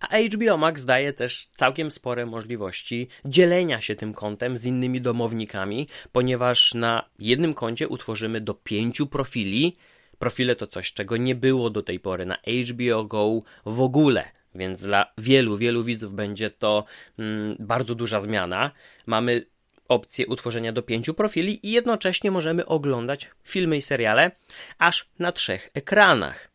A 0.00 0.18
HBO 0.18 0.56
Max 0.56 0.84
daje 0.84 1.12
też 1.12 1.48
całkiem 1.54 1.90
spore 1.90 2.26
możliwości 2.26 3.08
dzielenia 3.24 3.80
się 3.80 3.94
tym 3.94 4.14
kontem 4.14 4.56
z 4.56 4.66
innymi 4.66 5.00
domownikami, 5.00 5.88
ponieważ 6.12 6.74
na 6.74 7.08
jednym 7.18 7.54
koncie 7.54 7.88
utworzymy 7.88 8.40
do 8.40 8.54
pięciu 8.54 9.06
profili. 9.06 9.76
Profile 10.18 10.56
to 10.56 10.66
coś, 10.66 10.92
czego 10.92 11.16
nie 11.16 11.34
było 11.34 11.70
do 11.70 11.82
tej 11.82 12.00
pory 12.00 12.26
na 12.26 12.36
HBO 12.70 13.04
Go 13.04 13.42
w 13.66 13.80
ogóle. 13.80 14.24
Więc 14.54 14.80
dla 14.80 15.12
wielu, 15.18 15.56
wielu 15.56 15.84
widzów 15.84 16.14
będzie 16.14 16.50
to 16.50 16.84
mm, 17.18 17.56
bardzo 17.58 17.94
duża 17.94 18.20
zmiana. 18.20 18.70
Mamy 19.06 19.46
opcję 19.88 20.26
utworzenia 20.26 20.72
do 20.72 20.82
pięciu 20.82 21.14
profili 21.14 21.66
i 21.66 21.70
jednocześnie 21.70 22.30
możemy 22.30 22.66
oglądać 22.66 23.30
filmy 23.44 23.76
i 23.76 23.82
seriale 23.82 24.30
aż 24.78 25.08
na 25.18 25.32
trzech 25.32 25.70
ekranach. 25.74 26.49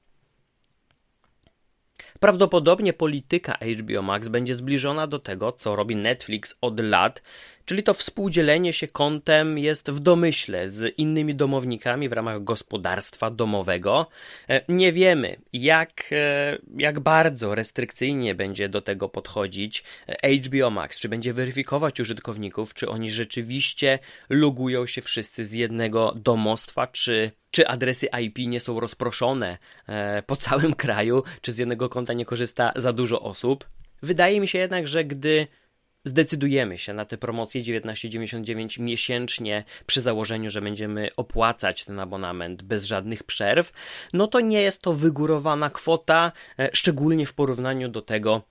Prawdopodobnie 2.19 2.93
polityka 2.93 3.57
HBO 3.79 4.01
Max 4.01 4.27
będzie 4.27 4.55
zbliżona 4.55 5.07
do 5.07 5.19
tego, 5.19 5.51
co 5.51 5.75
robi 5.75 5.95
Netflix 5.95 6.55
od 6.61 6.79
lat, 6.79 7.21
czyli 7.65 7.83
to 7.83 7.93
współdzielenie 7.93 8.73
się 8.73 8.87
kontem 8.87 9.57
jest 9.57 9.91
w 9.91 9.99
domyśle 9.99 10.69
z 10.69 10.99
innymi 10.99 11.35
domownikami 11.35 12.09
w 12.09 12.13
ramach 12.13 12.43
gospodarstwa 12.43 13.31
domowego. 13.31 14.07
E, 14.49 14.61
nie 14.69 14.93
wiemy, 14.93 15.37
jak, 15.53 16.09
e, 16.11 16.57
jak 16.77 16.99
bardzo 16.99 17.55
restrykcyjnie 17.55 18.35
będzie 18.35 18.69
do 18.69 18.81
tego 18.81 19.09
podchodzić 19.09 19.83
e, 20.07 20.29
HBO 20.29 20.69
Max, 20.69 20.99
czy 20.99 21.09
będzie 21.09 21.33
weryfikować 21.33 21.99
użytkowników, 21.99 22.73
czy 22.73 22.89
oni 22.89 23.11
rzeczywiście 23.11 23.99
logują 24.29 24.87
się 24.87 25.01
wszyscy 25.01 25.45
z 25.45 25.53
jednego 25.53 26.13
domostwa, 26.15 26.87
czy 26.87 27.31
czy 27.51 27.67
adresy 27.67 28.07
IP 28.21 28.37
nie 28.37 28.59
są 28.59 28.79
rozproszone 28.79 29.57
po 30.25 30.35
całym 30.35 30.73
kraju, 30.73 31.23
czy 31.41 31.51
z 31.51 31.57
jednego 31.57 31.89
konta 31.89 32.13
nie 32.13 32.25
korzysta 32.25 32.73
za 32.75 32.93
dużo 32.93 33.21
osób. 33.21 33.65
Wydaje 34.03 34.41
mi 34.41 34.47
się 34.47 34.59
jednak, 34.59 34.87
że 34.87 35.05
gdy 35.05 35.47
zdecydujemy 36.05 36.77
się 36.77 36.93
na 36.93 37.05
te 37.05 37.17
promocje 37.17 37.61
19,99 37.61 38.79
miesięcznie 38.79 39.63
przy 39.85 40.01
założeniu, 40.01 40.49
że 40.49 40.61
będziemy 40.61 41.09
opłacać 41.17 41.85
ten 41.85 41.99
abonament 41.99 42.63
bez 42.63 42.85
żadnych 42.85 43.23
przerw, 43.23 43.71
no 44.13 44.27
to 44.27 44.39
nie 44.39 44.61
jest 44.61 44.81
to 44.81 44.93
wygórowana 44.93 45.69
kwota, 45.69 46.31
e, 46.59 46.69
szczególnie 46.73 47.25
w 47.25 47.33
porównaniu 47.33 47.89
do 47.89 48.01
tego, 48.01 48.41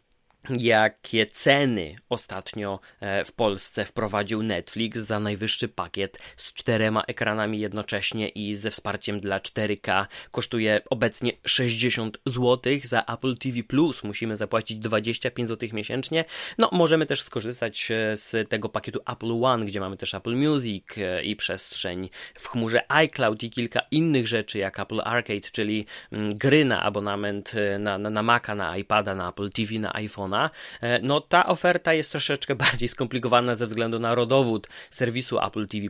jakie 0.51 1.27
ceny 1.27 1.97
ostatnio 2.09 2.81
e, 3.01 3.25
w 3.25 3.33
Polsce 3.33 3.85
wprowadził 3.85 4.43
Netflix 4.43 4.99
za 4.99 5.21
najwyższy 5.21 5.69
pakiet 5.69 6.19
z 6.37 6.53
czterema 6.53 7.03
ekranami 7.03 7.61
jednocześnie 7.61 8.29
i 8.29 8.57
ze 8.57 8.71
wsparciem 8.71 9.21
dla 9.21 9.39
4K 9.39 10.07
kosztuje 10.31 10.81
obecnie 10.91 11.33
60 11.47 12.19
zł 12.27 12.73
za 12.83 13.05
Apple 13.05 13.37
TV 13.37 13.63
Plus. 13.63 14.05
Musimy 14.05 14.37
zapłacić 14.37 14.79
25 14.79 15.49
zł 15.49 15.69
miesięcznie. 15.73 16.25
No 16.59 16.69
możemy 16.73 17.07
też 17.07 17.23
skorzystać 17.23 17.91
e, 17.91 18.17
z 18.17 18.49
tego 18.49 18.69
pakietu 18.69 19.01
Apple 19.07 19.45
One 19.45 19.65
gdzie 19.65 19.81
mamy 19.81 19.97
też 19.97 20.15
Apple 20.15 20.37
Music 20.37 20.85
e, 20.99 21.23
i 21.23 21.37
przestrzeń 21.37 22.11
w 22.35 22.49
chmurze 22.49 22.93
iCloud 22.93 23.43
i 23.43 23.51
kilka 23.51 23.81
innych 23.91 24.29
rzeczy 24.29 24.59
jak 24.59 24.81
Apple 24.81 25.01
Arcade 25.05 25.41
czyli 25.53 25.87
mm, 26.13 26.35
gry 26.35 26.65
na 26.65 26.83
abonament 26.83 27.53
na, 27.79 27.99
na, 27.99 28.11
na 28.11 28.23
Maca, 28.23 28.55
na 28.55 28.77
iPada, 28.77 29.15
na 29.15 29.29
Apple 29.29 29.51
TV, 29.51 29.79
na 29.79 29.95
iPhone 29.95 30.34
E, 30.81 30.99
no 31.03 31.21
ta 31.21 31.47
oferta 31.47 31.95
jest 31.95 32.11
troszeczkę 32.11 32.55
bardziej 32.65 32.89
skomplikowana 32.89 33.55
ze 33.55 33.67
względu 33.67 33.99
na 33.99 34.15
rodowód 34.15 34.69
serwisu 34.91 35.39
Apple 35.39 35.69
TV+, 35.69 35.89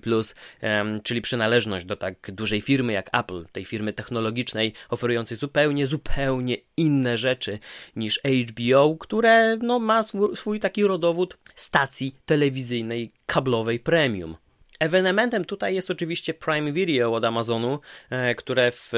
czyli 1.03 1.21
przynależność 1.21 1.87
do 1.87 1.97
tak 1.97 2.31
dużej 2.33 2.61
firmy 2.61 2.93
jak 2.93 3.11
Apple, 3.13 3.47
tej 3.53 3.65
firmy 3.65 3.93
technologicznej, 3.93 4.73
oferującej 4.89 5.37
zupełnie, 5.37 5.87
zupełnie 5.87 6.57
inne 6.77 7.19
rzeczy 7.19 7.59
niż 7.97 8.21
HBO, 8.51 8.97
które 9.01 9.57
no, 9.57 9.79
ma 9.79 10.03
swój, 10.03 10.37
swój 10.37 10.61
taki 10.61 10.85
rodowód 10.85 11.39
stacji 11.55 12.17
telewizyjnej 12.27 13.13
kablowej 13.27 13.81
premium. 13.81 14.37
Ewenementem 14.81 15.45
tutaj 15.45 15.75
jest 15.75 15.91
oczywiście 15.91 16.35
Prime 16.35 16.73
Video 16.73 17.15
od 17.15 17.25
Amazonu, 17.25 17.81
e, 18.11 18.35
które 18.35 18.73
w 18.73 18.93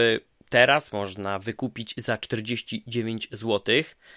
teraz 0.49 0.93
można 0.93 1.39
wykupić 1.39 1.95
za 1.97 2.19
49 2.19 3.29
zł 3.33 3.75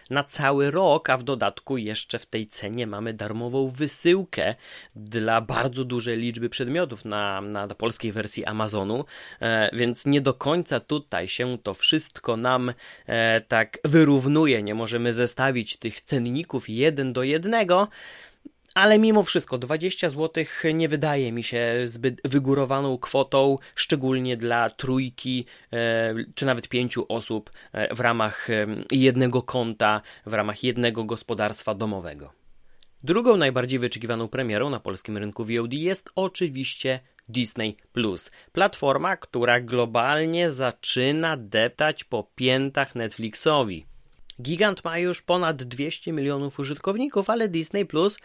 na 0.09 0.23
cały 0.23 0.71
rok, 0.71 1.09
a 1.09 1.17
w 1.17 1.23
dodatku 1.23 1.77
jeszcze 1.77 2.19
w 2.19 2.25
tej 2.25 2.47
cenie 2.47 2.87
mamy 2.87 3.13
darmową 3.13 3.69
wysyłkę 3.69 4.55
dla 4.95 5.41
bardzo 5.41 5.85
dużej 5.85 6.17
liczby 6.17 6.49
przedmiotów 6.49 7.05
na, 7.05 7.41
na, 7.41 7.67
polskiej 7.67 8.11
wersji 8.11 8.45
Amazonu, 8.45 9.05
e, 9.41 9.69
więc 9.73 10.05
nie 10.05 10.21
do 10.21 10.33
końca 10.33 10.79
tutaj 10.79 11.27
się 11.27 11.57
to 11.57 11.73
wszystko 11.73 12.37
nam 12.37 12.73
e, 13.05 13.41
tak 13.41 13.77
wyrównuje, 13.83 14.63
nie 14.63 14.75
możemy 14.75 15.13
zestawić 15.13 15.77
tych 15.77 16.01
cenników 16.01 16.69
jeden 16.69 17.13
do 17.13 17.23
jednego, 17.23 17.87
ale 18.75 18.99
mimo 18.99 19.23
wszystko 19.23 19.57
20 19.57 20.09
zł 20.09 20.43
nie 20.73 20.89
wydaje 20.89 21.31
mi 21.31 21.43
się 21.43 21.81
zbyt 21.85 22.21
wygórowaną 22.25 22.97
kwotą, 22.97 23.57
szczególnie 23.75 24.37
dla 24.37 24.69
trójki 24.69 25.45
e, 25.73 26.15
czy 26.35 26.45
nawet 26.45 26.67
pięciu 26.67 27.05
osób 27.09 27.51
e, 27.73 27.95
w 27.95 27.99
ramach 27.99 28.49
e, 28.49 28.65
jednego 28.91 29.41
konta, 29.41 30.01
w 30.25 30.33
ramach 30.33 30.63
jednego 30.63 31.03
gospodarstwa 31.03 31.75
domowego. 31.75 32.31
Drugą 33.03 33.37
najbardziej 33.37 33.79
wyczekiwaną 33.79 34.27
premierą 34.27 34.69
na 34.69 34.79
polskim 34.79 35.17
rynku 35.17 35.45
VOD 35.45 35.73
jest 35.73 36.09
oczywiście 36.15 36.99
Disney 37.29 37.77
Plus. 37.93 38.31
Platforma, 38.51 39.17
która 39.17 39.59
globalnie 39.59 40.51
zaczyna 40.51 41.37
deptać 41.37 42.03
po 42.03 42.23
piętach 42.35 42.95
Netflixowi. 42.95 43.85
Gigant 44.41 44.83
ma 44.83 44.97
już 44.97 45.21
ponad 45.21 45.63
200 45.63 46.11
milionów 46.11 46.59
użytkowników, 46.59 47.29
ale 47.29 47.47
Disney 47.47 47.85
Plus 47.85 48.17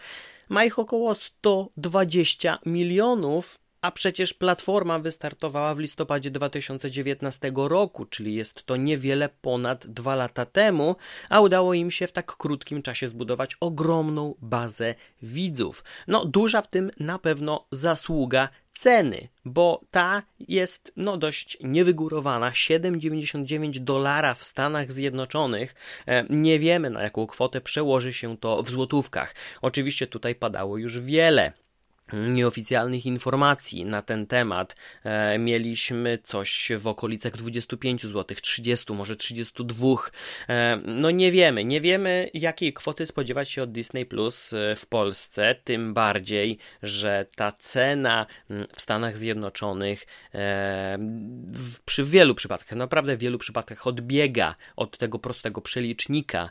ma 0.49 0.65
ich 0.65 0.79
około 0.79 1.15
120 1.15 2.59
milionów, 2.65 3.59
a 3.81 3.91
przecież 3.91 4.33
platforma 4.33 4.99
wystartowała 4.99 5.75
w 5.75 5.79
listopadzie 5.79 6.31
2019 6.31 7.51
roku, 7.55 8.05
czyli 8.05 8.35
jest 8.35 8.63
to 8.63 8.75
niewiele 8.75 9.29
ponad 9.29 9.87
dwa 9.87 10.15
lata 10.15 10.45
temu, 10.45 10.95
a 11.29 11.41
udało 11.41 11.73
im 11.73 11.91
się 11.91 12.07
w 12.07 12.11
tak 12.11 12.37
krótkim 12.37 12.81
czasie 12.81 13.07
zbudować 13.07 13.57
ogromną 13.59 14.35
bazę 14.41 14.95
widzów. 15.21 15.83
No, 16.07 16.25
duża 16.25 16.61
w 16.61 16.69
tym 16.69 16.91
na 16.99 17.19
pewno 17.19 17.67
zasługa 17.71 18.49
ceny, 18.75 19.27
bo 19.45 19.81
ta 19.91 20.23
jest 20.39 20.93
no 20.95 21.17
dość 21.17 21.57
niewygórowana, 21.63 22.51
7,99 22.51 23.79
dolara 23.79 24.33
w 24.33 24.43
Stanach 24.43 24.91
Zjednoczonych. 24.91 25.75
E, 26.07 26.25
nie 26.29 26.59
wiemy 26.59 26.89
na 26.89 27.03
jaką 27.03 27.27
kwotę 27.27 27.61
przełoży 27.61 28.13
się 28.13 28.37
to 28.37 28.63
w 28.63 28.69
złotówkach. 28.69 29.35
Oczywiście 29.61 30.07
tutaj 30.07 30.35
padało 30.35 30.77
już 30.77 30.99
wiele 30.99 31.53
nieoficjalnych 32.13 33.05
informacji 33.05 33.85
na 33.85 34.01
ten 34.01 34.27
temat. 34.27 34.75
E, 35.03 35.37
mieliśmy 35.37 36.17
coś 36.23 36.71
w 36.77 36.87
okolicach 36.87 37.37
25 37.37 38.03
zł, 38.05 38.37
30, 38.41 38.93
może 38.93 39.15
32. 39.15 39.87
E, 40.49 40.79
no 40.85 41.11
nie 41.11 41.31
wiemy, 41.31 41.65
nie 41.65 41.81
wiemy 41.81 42.29
jakiej 42.33 42.73
kwoty 42.73 43.05
spodziewać 43.05 43.49
się 43.49 43.63
od 43.63 43.71
Disney 43.71 44.05
Plus 44.05 44.53
e, 44.53 44.75
w 44.75 44.85
Polsce, 44.85 45.55
tym 45.63 45.93
bardziej, 45.93 46.57
że 46.83 47.25
ta 47.35 47.51
cena 47.51 48.25
mm, 48.49 48.67
w 48.73 48.81
Stanach 48.81 49.17
Zjednoczonych 49.17 50.05
przy 51.85 52.03
wielu 52.03 52.35
przypadkach, 52.35 52.77
naprawdę 52.77 53.17
w 53.17 53.19
wielu 53.19 53.37
przypadkach 53.37 53.87
odbiega 53.87 54.55
od 54.75 54.97
tego 54.97 55.19
prostego 55.19 55.61
przelicznika 55.61 56.49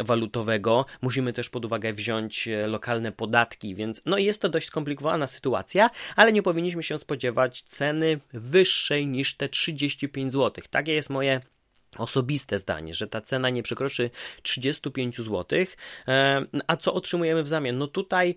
walutowego. 0.00 0.86
Musimy 1.02 1.32
też 1.32 1.50
pod 1.50 1.64
uwagę 1.64 1.92
wziąć 1.92 2.48
lokalne 2.66 3.12
podatki, 3.12 3.74
więc 3.74 4.02
no 4.06 4.18
jest 4.18 4.40
to 4.40 4.48
dość 4.48 4.65
dość 4.66 4.72
skomplikowana 4.72 5.26
sytuacja, 5.26 5.90
ale 6.16 6.32
nie 6.32 6.42
powinniśmy 6.42 6.82
się 6.82 6.98
spodziewać 6.98 7.62
ceny 7.62 8.20
wyższej 8.32 9.06
niż 9.06 9.36
te 9.36 9.48
35 9.48 10.32
zł. 10.32 10.64
Takie 10.70 10.92
jest 10.92 11.10
moje 11.10 11.40
osobiste 11.96 12.58
zdanie, 12.58 12.94
że 12.94 13.06
ta 13.06 13.20
cena 13.20 13.50
nie 13.50 13.62
przekroczy 13.62 14.10
35 14.42 15.16
zł. 15.16 15.44
E, 16.08 16.42
a 16.66 16.76
co 16.76 16.94
otrzymujemy 16.94 17.42
w 17.42 17.48
zamian? 17.48 17.78
No 17.78 17.86
tutaj 17.86 18.34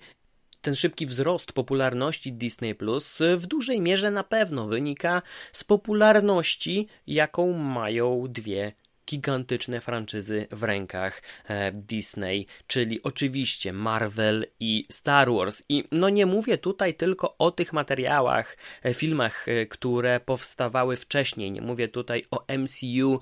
ten 0.62 0.75
szybki 0.75 1.05
wzrost 1.05 1.53
popularności 1.53 2.33
Disney 2.33 2.75
Plus 2.75 3.21
w 3.38 3.48
dużej 3.48 3.81
mierze 3.81 4.12
na 4.12 4.24
pewno 4.24 4.67
wynika 4.67 5.21
z 5.51 5.63
popularności, 5.63 6.88
jaką 7.07 7.53
mają 7.53 8.25
dwie 8.29 8.74
gigantyczne 9.10 9.82
franczyzy 9.82 10.48
w 10.51 10.63
rękach 10.63 11.22
e, 11.48 11.72
Disney, 11.72 12.48
czyli 12.68 13.04
oczywiście 13.04 13.74
Marvel 13.74 14.46
i 14.60 14.86
Star 14.92 15.32
Wars. 15.32 15.63
I 15.70 15.84
no 15.92 16.10
nie 16.10 16.25
mówię 16.25 16.58
tutaj 16.58 16.94
tylko 16.94 17.38
o 17.38 17.51
tych 17.51 17.74
materiałach, 17.74 18.58
e, 18.84 18.94
filmach, 18.94 19.48
e, 19.48 19.66
które 19.66 20.20
powstawały 20.20 20.98
wcześniej. 20.98 21.51
Nie 21.51 21.62
mówię 21.62 21.88
tutaj 21.88 22.25
o 22.32 22.46
MCU, 22.58 23.20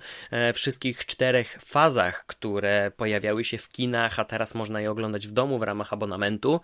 wszystkich 0.54 1.06
czterech 1.06 1.58
fazach, 1.62 2.26
które 2.26 2.92
pojawiały 2.98 3.44
się 3.44 3.58
w 3.58 3.70
kinach, 3.70 4.20
a 4.20 4.26
teraz 4.26 4.56
można 4.56 4.82
je 4.82 4.92
oglądać 4.92 5.28
w 5.28 5.32
domu 5.32 5.60
w 5.60 5.64
ramach 5.64 5.94
abonamentu 5.94 6.62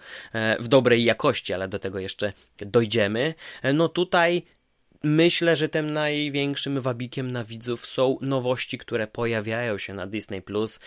w 0.60 0.68
dobrej 0.68 1.04
jakości, 1.04 1.54
ale 1.54 1.68
do 1.68 1.80
tego 1.80 2.00
jeszcze 2.00 2.34
dojdziemy. 2.58 3.34
No 3.74 3.90
tutaj 3.90 4.44
Myślę, 5.06 5.56
że 5.56 5.70
tym 5.70 5.94
największym 5.94 6.82
wabikiem 6.82 7.32
na 7.32 7.44
widzów 7.44 7.86
są 7.86 8.18
nowości, 8.22 8.78
które 8.78 9.08
pojawiają 9.08 9.78
się 9.78 9.94
na 9.94 10.08
Disney 10.08 10.42
Plus, 10.42 10.80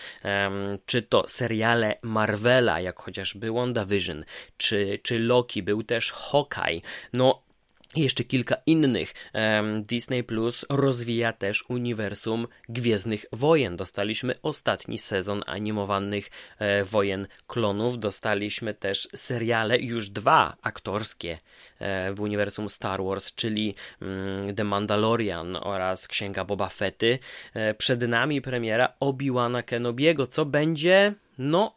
czy 0.87 1.02
to 1.02 1.28
seriale 1.28 1.94
Marvela, 2.02 2.80
jak 2.80 3.00
chociażby 3.00 3.52
WandaVision, 3.52 4.25
czy, 4.56 4.99
czy 5.02 5.18
Loki, 5.18 5.62
był 5.62 5.82
też 5.82 6.12
Hawkeye. 6.12 6.80
No, 7.12 7.46
jeszcze 7.97 8.25
kilka 8.25 8.57
innych. 8.67 9.15
Disney 9.81 10.25
Plus 10.25 10.65
rozwija 10.69 11.33
też 11.33 11.65
uniwersum 11.69 12.47
Gwiezdnych 12.69 13.25
Wojen. 13.33 13.76
Dostaliśmy 13.76 14.35
ostatni 14.43 14.99
sezon 14.99 15.43
animowanych 15.47 16.31
e, 16.59 16.85
Wojen 16.85 17.26
Klonów. 17.47 17.99
Dostaliśmy 17.99 18.75
też 18.75 19.09
seriale, 19.15 19.79
już 19.79 20.11
dwa 20.11 20.57
aktorskie 20.62 21.38
e, 21.79 22.12
w 22.12 22.21
uniwersum 22.21 22.69
Star 22.69 23.03
Wars, 23.05 23.35
czyli 23.35 23.75
mm, 24.03 24.55
The 24.55 24.65
Mandalorian 24.65 25.57
oraz 25.57 26.09
Księga 26.09 26.45
Boba 26.45 26.69
Fetty. 26.69 27.19
E, 27.55 27.75
przed 27.75 28.09
nami 28.09 28.43
premiera 28.43 28.93
Obi-Wana 29.00 29.62
Kenobiego, 29.62 30.26
co 30.26 30.45
będzie, 30.45 31.15
no 31.38 31.76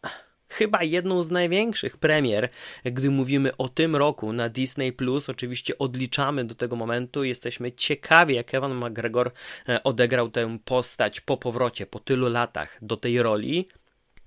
chyba 0.50 0.84
jedną 0.84 1.24
z 1.24 1.32
największych 1.32 1.98
premier, 1.98 2.50
gdy 2.84 3.10
mówimy 3.10 3.58
o 3.58 3.70
tym 3.70 3.96
roku 3.96 4.34
na 4.34 4.50
Disney 4.50 4.92
Plus. 4.92 5.30
Oczywiście 5.30 5.78
odliczamy 5.78 6.46
do 6.46 6.56
tego 6.56 6.76
momentu. 6.76 7.24
Jesteśmy 7.24 7.72
ciekawi, 7.72 8.36
jak 8.36 8.54
Evan 8.56 8.76
McGregor 8.76 9.32
e, 9.70 9.84
odegrał 9.84 10.30
tę 10.30 10.58
postać 10.66 11.22
po 11.22 11.38
powrocie, 11.38 11.86
po 11.86 12.00
tylu 12.00 12.30
latach 12.30 12.78
do 12.82 12.98
tej 12.98 13.24
roli. 13.24 13.66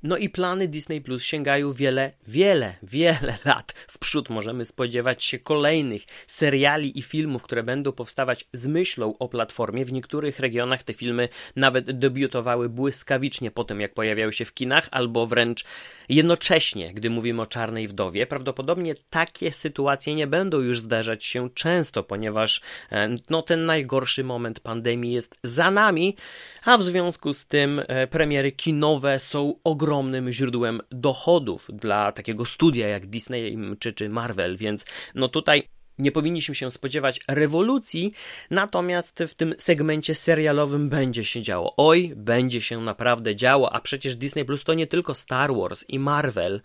No 0.03 0.17
i 0.17 0.29
plany 0.29 0.69
Disney 0.69 1.01
Plus 1.01 1.23
sięgają 1.23 1.73
wiele, 1.73 2.13
wiele, 2.29 2.75
wiele 2.83 3.39
lat 3.45 3.73
w 3.89 3.99
przód. 3.99 4.31
Możemy 4.31 4.65
spodziewać 4.65 5.25
się 5.25 5.39
kolejnych 5.39 6.03
seriali 6.27 6.99
i 6.99 7.03
filmów, 7.03 7.43
które 7.43 7.63
będą 7.63 7.93
powstawać 7.93 8.49
z 8.53 8.67
myślą 8.67 9.19
o 9.19 9.29
platformie. 9.29 9.85
W 9.85 9.93
niektórych 9.93 10.41
regionach 10.41 10.83
te 10.83 10.95
filmy 10.95 11.29
nawet 11.57 11.99
debiutowały 11.99 12.69
błyskawicznie 12.69 13.51
po 13.51 13.65
tym, 13.65 13.81
jak 13.81 13.95
pojawiały 13.95 14.33
się 14.33 14.45
w 14.45 14.55
kinach, 14.55 14.89
albo 14.91 15.27
wręcz 15.27 15.65
jednocześnie, 16.09 16.95
gdy 16.95 17.11
mówimy 17.11 17.43
o 17.43 17.47
Czarnej 17.47 17.89
Wdowie. 17.89 18.27
Prawdopodobnie 18.27 18.95
takie 19.11 19.53
sytuacje 19.53 20.15
nie 20.15 20.27
będą 20.27 20.61
już 20.61 20.81
zdarzać 20.81 21.25
się 21.25 21.51
często, 21.51 22.03
ponieważ 22.03 22.61
e, 22.91 23.17
no, 23.31 23.43
ten 23.43 23.67
najgorszy 23.67 24.25
moment 24.25 24.61
pandemii 24.61 25.13
jest 25.13 25.37
za 25.43 25.71
nami, 25.71 26.17
a 26.65 26.79
w 26.79 26.83
związku 26.83 27.35
z 27.35 27.47
tym 27.47 27.83
e, 27.89 28.07
premiery 28.07 28.53
kinowe 28.53 29.19
są 29.19 29.55
ogromne 29.65 29.92
ogromnym 29.93 30.33
źródłem 30.33 30.81
dochodów 30.91 31.69
dla 31.73 32.13
takiego 32.13 32.45
studia 32.45 32.89
jak 32.89 33.07
Disney 33.07 33.59
czy, 33.79 33.93
czy 33.93 34.09
Marvel, 34.09 34.57
więc 34.57 34.85
no 35.15 35.29
tutaj 35.29 35.69
nie 35.99 36.13
powinniśmy 36.13 36.55
się 36.55 36.71
spodziewać 36.71 37.21
rewolucji, 37.29 38.13
natomiast 38.51 39.23
w 39.29 39.35
tym 39.35 39.55
segmencie 39.59 40.15
serialowym 40.15 40.89
będzie 40.89 41.25
się 41.25 41.43
działo. 41.43 41.75
Oj, 41.77 42.13
będzie 42.17 42.61
się 42.61 42.81
naprawdę 42.81 43.37
działo, 43.37 43.73
a 43.73 43.81
przecież 43.81 44.17
Disney 44.17 44.45
Plus 44.45 44.65
to 44.65 44.75
nie 44.75 44.87
tylko 44.87 45.15
Star 45.15 45.55
Wars 45.55 45.85
i 45.89 45.99
Marvel, 45.99 46.61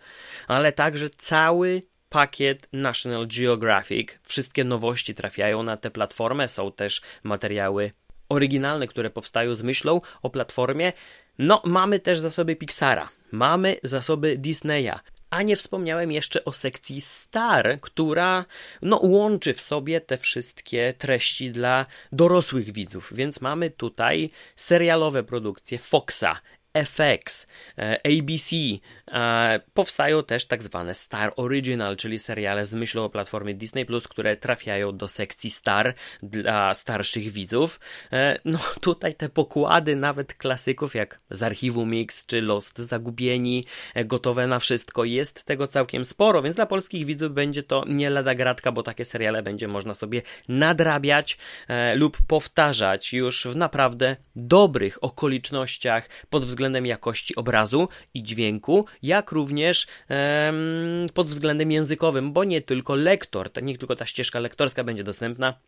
ale 0.47 0.71
także 0.71 1.09
cały 1.09 1.81
pakiet 2.09 2.67
National 2.73 3.27
Geographic. 3.27 4.09
Wszystkie 4.27 4.63
nowości 4.63 5.15
trafiają 5.15 5.63
na 5.63 5.77
tę 5.77 5.91
platformę, 5.91 6.47
są 6.47 6.71
też 6.71 7.01
materiały 7.23 7.91
oryginalne, 8.29 8.87
które 8.87 9.09
powstają 9.09 9.55
z 9.55 9.61
myślą 9.63 10.01
o 10.21 10.29
platformie. 10.29 10.93
No, 11.39 11.61
mamy 11.65 11.99
też 11.99 12.19
zasoby 12.19 12.55
Pixara, 12.55 13.09
mamy 13.31 13.77
zasoby 13.83 14.37
Disneya, 14.37 14.99
a 15.29 15.41
nie 15.41 15.55
wspomniałem 15.55 16.11
jeszcze 16.11 16.45
o 16.45 16.51
sekcji 16.51 17.01
Star, 17.01 17.77
która 17.81 18.45
no, 18.81 18.99
łączy 19.03 19.53
w 19.53 19.61
sobie 19.61 20.01
te 20.01 20.17
wszystkie 20.17 20.93
treści 20.97 21.51
dla 21.51 21.85
dorosłych 22.11 22.73
widzów. 22.73 23.13
Więc 23.15 23.41
mamy 23.41 23.69
tutaj 23.69 24.29
serialowe 24.55 25.23
produkcje 25.23 25.77
Foxa, 25.77 26.41
FX, 26.85 27.47
e, 27.77 27.99
ABC, 28.05 28.55
e, 29.07 29.59
powstają 29.73 30.23
też 30.23 30.45
tak 30.45 30.63
zwane 30.63 30.95
Star 30.95 31.33
Original, 31.35 31.97
czyli 31.97 32.19
seriale 32.19 32.65
z 32.65 32.73
myślą 32.73 33.03
o 33.03 33.09
platformie 33.09 33.53
Disney+, 33.53 33.85
które 34.09 34.37
trafiają 34.37 34.97
do 34.97 35.07
sekcji 35.07 35.49
Star 35.49 35.93
dla 36.23 36.73
starszych 36.73 37.31
widzów. 37.31 37.79
E, 38.11 38.39
no 38.45 38.59
tutaj 38.81 39.15
te 39.15 39.29
pokłady 39.29 39.95
nawet 39.95 40.33
klasyków 40.33 40.95
jak 40.95 41.19
z 41.31 41.43
archiwum 41.43 41.89
Mix 41.89 42.25
czy 42.25 42.41
Lost 42.41 42.79
Zagubieni, 42.79 43.65
gotowe 44.05 44.47
na 44.47 44.59
wszystko, 44.59 45.03
jest 45.03 45.43
tego 45.43 45.67
całkiem 45.67 46.05
sporo, 46.05 46.41
więc 46.41 46.55
dla 46.55 46.65
polskich 46.65 47.05
widzów 47.05 47.33
będzie 47.33 47.63
to 47.63 47.83
nie 47.87 48.09
lada 48.09 48.35
gratka, 48.35 48.71
bo 48.71 48.83
takie 48.83 49.05
seriale 49.05 49.43
będzie 49.43 49.67
można 49.67 49.93
sobie 49.93 50.21
nadrabiać 50.49 51.37
lub 51.95 52.17
powtarzać 52.27 53.13
już 53.13 53.47
w 53.47 53.55
naprawdę 53.55 54.15
dobrych 54.35 55.03
okolicznościach 55.03 56.09
pod 56.29 56.45
względem 56.45 56.66
względem 56.67 56.85
jakości 56.85 57.35
obrazu 57.35 57.89
i 58.13 58.23
dźwięku, 58.23 58.85
jak 59.01 59.31
również 59.31 59.87
em, 60.07 61.07
pod 61.13 61.27
względem 61.27 61.71
językowym, 61.71 62.33
bo 62.33 62.43
nie 62.43 62.61
tylko 62.61 62.95
lektor, 62.95 63.49
nie 63.61 63.77
tylko 63.77 63.95
ta 63.95 64.05
ścieżka 64.05 64.39
lektorska 64.39 64.83
będzie 64.83 65.03
dostępna, 65.03 65.59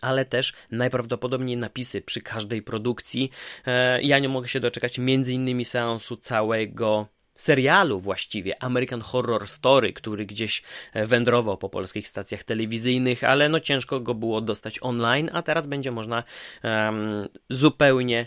ale 0.00 0.24
też 0.24 0.52
najprawdopodobniej 0.70 1.56
napisy 1.56 2.00
przy 2.00 2.20
każdej 2.20 2.62
produkcji. 2.62 3.30
E, 3.66 4.02
ja 4.02 4.18
nie 4.18 4.28
mogę 4.28 4.48
się 4.48 4.60
doczekać 4.60 4.98
między 4.98 5.32
innymi 5.32 5.64
seansu 5.64 6.16
całego 6.16 7.06
serialu 7.34 8.00
właściwie 8.00 8.62
American 8.62 9.00
Horror 9.00 9.48
Story, 9.48 9.92
który 9.92 10.26
gdzieś 10.26 10.62
e, 10.92 11.06
wędrował 11.06 11.58
po 11.58 11.68
polskich 11.68 12.08
stacjach 12.08 12.44
telewizyjnych, 12.44 13.24
ale 13.24 13.48
no 13.48 13.60
ciężko 13.60 14.00
go 14.00 14.14
było 14.14 14.40
dostać 14.40 14.78
online, 14.82 15.30
a 15.32 15.42
teraz 15.42 15.66
będzie 15.66 15.90
można 15.90 16.24
um, 16.64 17.28
zupełnie 17.50 18.26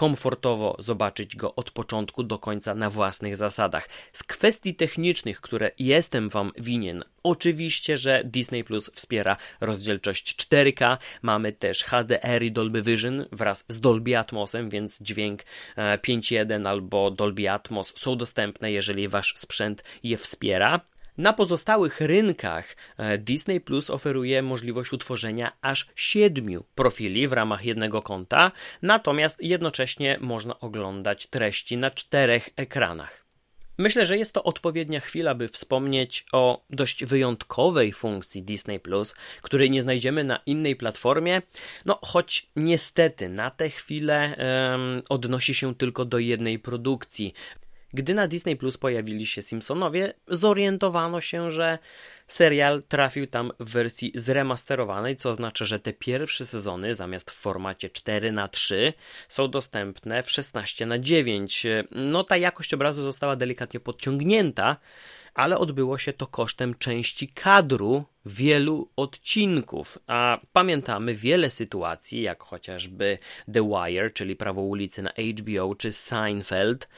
komfortowo 0.00 0.76
zobaczyć 0.78 1.36
go 1.36 1.54
od 1.54 1.70
początku 1.70 2.22
do 2.22 2.38
końca 2.38 2.74
na 2.74 2.90
własnych 2.90 3.36
zasadach. 3.36 3.88
Z 4.12 4.22
kwestii 4.22 4.74
technicznych, 4.74 5.40
które 5.40 5.70
jestem 5.78 6.28
Wam 6.28 6.52
winien, 6.58 7.04
oczywiście, 7.22 7.98
że 7.98 8.22
Disney 8.24 8.64
Plus 8.64 8.90
wspiera 8.94 9.36
rozdzielczość 9.60 10.36
4K, 10.36 10.96
mamy 11.22 11.52
też 11.52 11.84
HDR 11.84 12.42
i 12.42 12.52
Dolby 12.52 12.82
Vision 12.82 13.26
wraz 13.32 13.64
z 13.68 13.80
Dolby 13.80 14.18
Atmosem, 14.18 14.70
więc 14.70 14.98
dźwięk 15.00 15.42
5.1 15.76 16.66
e, 16.66 16.68
albo 16.68 17.10
Dolby 17.10 17.50
Atmos 17.50 17.92
są 17.96 18.16
dostępne, 18.16 18.72
jeżeli 18.72 19.08
Wasz 19.08 19.34
sprzęt 19.36 19.84
je 20.02 20.16
wspiera. 20.16 20.80
Na 21.18 21.32
pozostałych 21.32 22.00
rynkach 22.00 22.76
e, 22.96 23.18
Disney 23.18 23.60
Plus 23.60 23.90
oferuje 23.90 24.42
możliwość 24.42 24.92
utworzenia 24.92 25.52
aż 25.60 25.86
siedmiu 25.94 26.64
profili 26.74 27.28
w 27.28 27.32
ramach 27.32 27.64
jednego 27.64 28.02
konta, 28.02 28.52
natomiast 28.82 29.42
jednocześnie 29.42 30.18
można 30.20 30.60
oglądać 30.60 31.26
treści 31.26 31.76
na 31.76 31.90
czterech 31.90 32.50
ekranach. 32.56 33.30
Myślę, 33.80 34.06
że 34.06 34.18
jest 34.18 34.32
to 34.32 34.44
odpowiednia 34.44 35.00
chwila, 35.00 35.34
by 35.34 35.48
wspomnieć 35.48 36.26
o 36.32 36.64
dość 36.70 37.04
wyjątkowej 37.04 37.92
funkcji 37.92 38.42
Disney 38.42 38.80
Plus, 38.80 39.14
której 39.42 39.70
nie 39.70 39.82
znajdziemy 39.82 40.24
na 40.24 40.40
innej 40.46 40.76
platformie. 40.76 41.42
No, 41.84 41.98
choć 42.02 42.46
niestety 42.56 43.28
na 43.28 43.50
tę 43.50 43.70
chwilę 43.70 44.36
um, 44.72 45.02
odnosi 45.08 45.54
się 45.54 45.74
tylko 45.74 46.04
do 46.04 46.18
jednej 46.18 46.58
produkcji. 46.58 47.34
Gdy 47.94 48.14
na 48.14 48.28
Disney 48.28 48.56
Plus 48.56 48.76
pojawili 48.76 49.26
się 49.26 49.42
Simpsonowie, 49.42 50.14
zorientowano 50.28 51.20
się, 51.20 51.50
że 51.50 51.78
serial 52.28 52.82
trafił 52.82 53.26
tam 53.26 53.52
w 53.60 53.70
wersji 53.70 54.12
zremasterowanej, 54.14 55.16
co 55.16 55.30
oznacza, 55.30 55.64
że 55.64 55.80
te 55.80 55.92
pierwsze 55.92 56.46
sezony 56.46 56.94
zamiast 56.94 57.30
w 57.30 57.34
formacie 57.34 57.90
4 57.90 58.32
na 58.32 58.48
3 58.48 58.92
są 59.28 59.50
dostępne 59.50 60.22
w 60.22 60.30
16 60.30 60.86
na 60.86 60.98
9. 60.98 61.66
No 61.90 62.24
ta 62.24 62.36
jakość 62.36 62.74
obrazu 62.74 63.02
została 63.02 63.36
delikatnie 63.36 63.80
podciągnięta, 63.80 64.76
ale 65.34 65.58
odbyło 65.58 65.98
się 65.98 66.12
to 66.12 66.26
kosztem 66.26 66.74
części 66.74 67.28
kadru 67.28 68.04
wielu 68.26 68.88
odcinków. 68.96 69.98
A 70.06 70.40
pamiętamy 70.52 71.14
wiele 71.14 71.50
sytuacji, 71.50 72.22
jak 72.22 72.42
chociażby 72.42 73.18
The 73.52 73.68
Wire, 73.68 74.10
czyli 74.10 74.36
Prawo 74.36 74.62
ulicy 74.62 75.02
na 75.02 75.10
HBO, 75.10 75.74
czy 75.74 75.92
Seinfeld, 75.92 76.88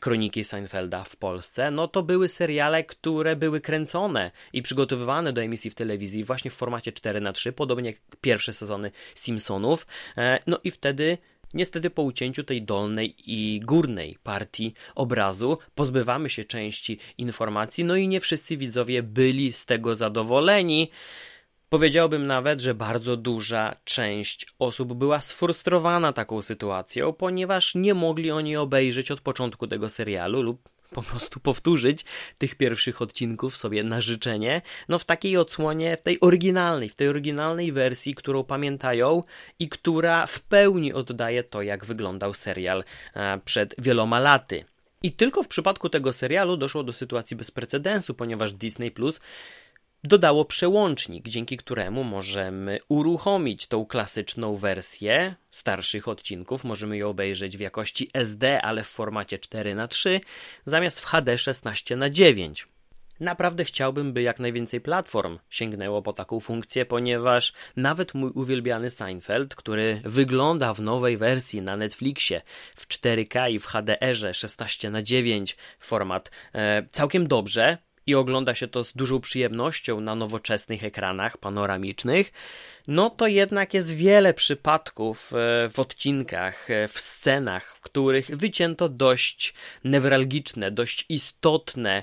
Kroniki 0.00 0.44
Seinfelda 0.44 1.04
w 1.04 1.16
Polsce. 1.16 1.70
No 1.70 1.88
to 1.88 2.02
były 2.02 2.28
seriale, 2.28 2.84
które 2.84 3.36
były 3.36 3.60
kręcone 3.60 4.30
i 4.52 4.62
przygotowywane 4.62 5.32
do 5.32 5.42
emisji 5.42 5.70
w 5.70 5.74
telewizji 5.74 6.24
właśnie 6.24 6.50
w 6.50 6.54
formacie 6.54 6.92
4 6.92 7.20
na 7.20 7.32
3 7.32 7.52
podobnie 7.52 7.90
jak 7.90 8.00
pierwsze 8.20 8.52
sezony 8.52 8.90
Simpsonów. 9.14 9.86
E, 10.16 10.38
no 10.46 10.58
i 10.64 10.70
wtedy 10.70 11.18
Niestety 11.54 11.90
po 11.90 12.02
ucięciu 12.02 12.44
tej 12.44 12.62
dolnej 12.62 13.14
i 13.26 13.60
górnej 13.60 14.18
partii 14.22 14.74
obrazu 14.94 15.58
pozbywamy 15.74 16.30
się 16.30 16.44
części 16.44 16.98
informacji, 17.18 17.84
no 17.84 17.96
i 17.96 18.08
nie 18.08 18.20
wszyscy 18.20 18.56
widzowie 18.56 19.02
byli 19.02 19.52
z 19.52 19.66
tego 19.66 19.94
zadowoleni. 19.94 20.90
Powiedziałbym 21.68 22.26
nawet, 22.26 22.60
że 22.60 22.74
bardzo 22.74 23.16
duża 23.16 23.76
część 23.84 24.46
osób 24.58 24.94
była 24.94 25.20
sfrustrowana 25.20 26.12
taką 26.12 26.42
sytuacją, 26.42 27.12
ponieważ 27.12 27.74
nie 27.74 27.94
mogli 27.94 28.30
oni 28.30 28.56
obejrzeć 28.56 29.10
od 29.10 29.20
początku 29.20 29.66
tego 29.66 29.88
serialu 29.88 30.42
lub 30.42 30.71
po 30.92 31.02
prostu 31.02 31.40
powtórzyć 31.40 32.04
tych 32.38 32.54
pierwszych 32.54 33.02
odcinków 33.02 33.56
sobie 33.56 33.84
na 33.84 34.00
życzenie, 34.00 34.62
no 34.88 34.98
w 34.98 35.04
takiej 35.04 35.36
odsłonie, 35.36 35.96
w 35.96 36.02
tej 36.02 36.20
oryginalnej, 36.20 36.88
w 36.88 36.94
tej 36.94 37.08
oryginalnej 37.08 37.72
wersji, 37.72 38.14
którą 38.14 38.44
pamiętają 38.44 39.22
i 39.58 39.68
która 39.68 40.26
w 40.26 40.40
pełni 40.40 40.92
oddaje 40.92 41.44
to, 41.44 41.62
jak 41.62 41.84
wyglądał 41.84 42.34
serial 42.34 42.84
e, 43.14 43.38
przed 43.44 43.74
wieloma 43.78 44.20
laty. 44.20 44.64
I 45.02 45.12
tylko 45.12 45.42
w 45.42 45.48
przypadku 45.48 45.88
tego 45.88 46.12
serialu 46.12 46.56
doszło 46.56 46.82
do 46.82 46.92
sytuacji 46.92 47.36
bez 47.36 47.50
precedensu, 47.50 48.14
ponieważ 48.14 48.52
Disney 48.52 48.90
Plus 48.90 49.20
dodało 50.04 50.44
przełącznik, 50.44 51.28
dzięki 51.28 51.56
któremu 51.56 52.04
możemy 52.04 52.78
uruchomić 52.88 53.66
tą 53.66 53.86
klasyczną 53.86 54.56
wersję 54.56 55.34
starszych 55.50 56.08
odcinków. 56.08 56.64
Możemy 56.64 56.96
ją 56.96 57.08
obejrzeć 57.08 57.56
w 57.56 57.60
jakości 57.60 58.10
SD, 58.14 58.62
ale 58.62 58.84
w 58.84 58.88
formacie 58.88 59.38
4 59.38 59.74
na 59.74 59.88
3 59.88 60.20
zamiast 60.66 61.00
w 61.00 61.04
HD 61.04 61.38
16 61.38 61.96
na 61.96 62.10
9 62.10 62.66
Naprawdę 63.20 63.64
chciałbym, 63.64 64.12
by 64.12 64.22
jak 64.22 64.40
najwięcej 64.40 64.80
platform 64.80 65.38
sięgnęło 65.50 66.02
po 66.02 66.12
taką 66.12 66.40
funkcję, 66.40 66.84
ponieważ 66.84 67.52
nawet 67.76 68.14
mój 68.14 68.30
uwielbiany 68.30 68.90
Seinfeld, 68.90 69.54
który 69.54 70.00
wygląda 70.04 70.74
w 70.74 70.80
nowej 70.80 71.16
wersji 71.16 71.62
na 71.62 71.76
Netflixie 71.76 72.42
w 72.76 72.88
4K 72.88 73.50
i 73.50 73.58
w 73.58 73.66
HDR 73.66 74.34
16 74.34 74.90
na 74.90 75.02
9 75.02 75.56
format 75.78 76.30
e, 76.54 76.86
całkiem 76.90 77.28
dobrze, 77.28 77.78
i 78.06 78.14
ogląda 78.14 78.54
się 78.54 78.68
to 78.68 78.84
z 78.84 78.92
dużą 78.92 79.20
przyjemnością 79.20 80.00
na 80.00 80.14
nowoczesnych 80.14 80.84
ekranach 80.84 81.38
panoramicznych, 81.38 82.32
no 82.88 83.10
to 83.10 83.26
jednak 83.26 83.74
jest 83.74 83.94
wiele 83.94 84.34
przypadków 84.34 85.32
e, 85.32 85.68
w 85.68 85.78
odcinkach, 85.78 86.70
e, 86.70 86.88
w 86.88 87.00
scenach, 87.00 87.76
w 87.76 87.80
których 87.80 88.36
wycięto 88.36 88.88
dość 88.88 89.54
newralgiczne, 89.84 90.70
dość 90.70 91.06
istotne 91.08 92.02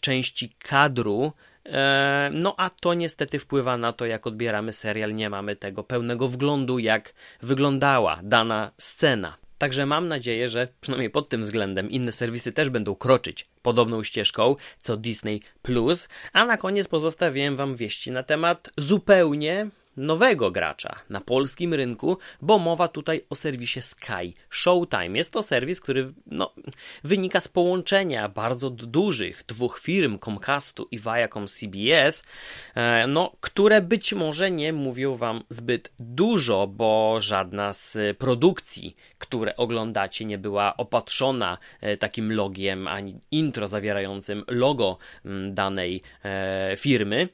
części 0.00 0.52
kadru, 0.58 1.32
e, 1.66 2.30
no 2.32 2.54
a 2.58 2.70
to 2.70 2.94
niestety 2.94 3.38
wpływa 3.38 3.76
na 3.76 3.92
to, 3.92 4.06
jak 4.06 4.26
odbieramy 4.26 4.72
serial. 4.72 5.14
Nie 5.14 5.30
mamy 5.30 5.56
tego 5.56 5.84
pełnego 5.84 6.28
wglądu, 6.28 6.78
jak 6.78 7.14
wyglądała 7.42 8.20
dana 8.22 8.72
scena. 8.78 9.36
Także 9.60 9.86
mam 9.86 10.08
nadzieję, 10.08 10.48
że 10.48 10.68
przynajmniej 10.80 11.10
pod 11.10 11.28
tym 11.28 11.42
względem 11.42 11.90
inne 11.90 12.12
serwisy 12.12 12.52
też 12.52 12.70
będą 12.70 12.94
kroczyć 12.94 13.46
podobną 13.62 14.04
ścieżką 14.04 14.56
co 14.82 14.96
Disney 14.96 15.42
Plus. 15.62 16.08
A 16.32 16.44
na 16.44 16.56
koniec 16.56 16.88
pozostawiłem 16.88 17.56
Wam 17.56 17.76
wieści 17.76 18.10
na 18.10 18.22
temat 18.22 18.70
zupełnie 18.78 19.70
nowego 20.00 20.50
gracza 20.50 20.96
na 21.10 21.20
polskim 21.20 21.74
rynku, 21.74 22.18
bo 22.42 22.58
mowa 22.58 22.88
tutaj 22.88 23.24
o 23.30 23.34
serwisie 23.34 23.82
Sky 23.82 24.34
Showtime. 24.50 25.18
Jest 25.18 25.32
to 25.32 25.42
serwis, 25.42 25.80
który 25.80 26.12
no, 26.26 26.52
wynika 27.04 27.40
z 27.40 27.48
połączenia 27.48 28.28
bardzo 28.28 28.70
dużych 28.70 29.44
dwóch 29.48 29.80
firm, 29.80 30.18
Comcastu 30.18 30.88
i 30.90 30.98
Viacom 30.98 31.46
CBS, 31.46 32.22
e, 32.74 33.06
no, 33.06 33.32
które 33.40 33.80
być 33.80 34.12
może 34.12 34.50
nie 34.50 34.72
mówią 34.72 35.16
Wam 35.16 35.42
zbyt 35.48 35.92
dużo, 35.98 36.66
bo 36.66 37.16
żadna 37.20 37.72
z 37.72 38.18
produkcji, 38.18 38.94
które 39.18 39.56
oglądacie, 39.56 40.24
nie 40.24 40.38
była 40.38 40.76
opatrzona 40.76 41.58
e, 41.80 41.96
takim 41.96 42.32
logiem 42.32 42.88
ani 42.88 43.20
intro 43.30 43.68
zawierającym 43.68 44.44
logo 44.48 44.98
danej 45.50 46.02
e, 46.24 46.74
firmy 46.76 47.28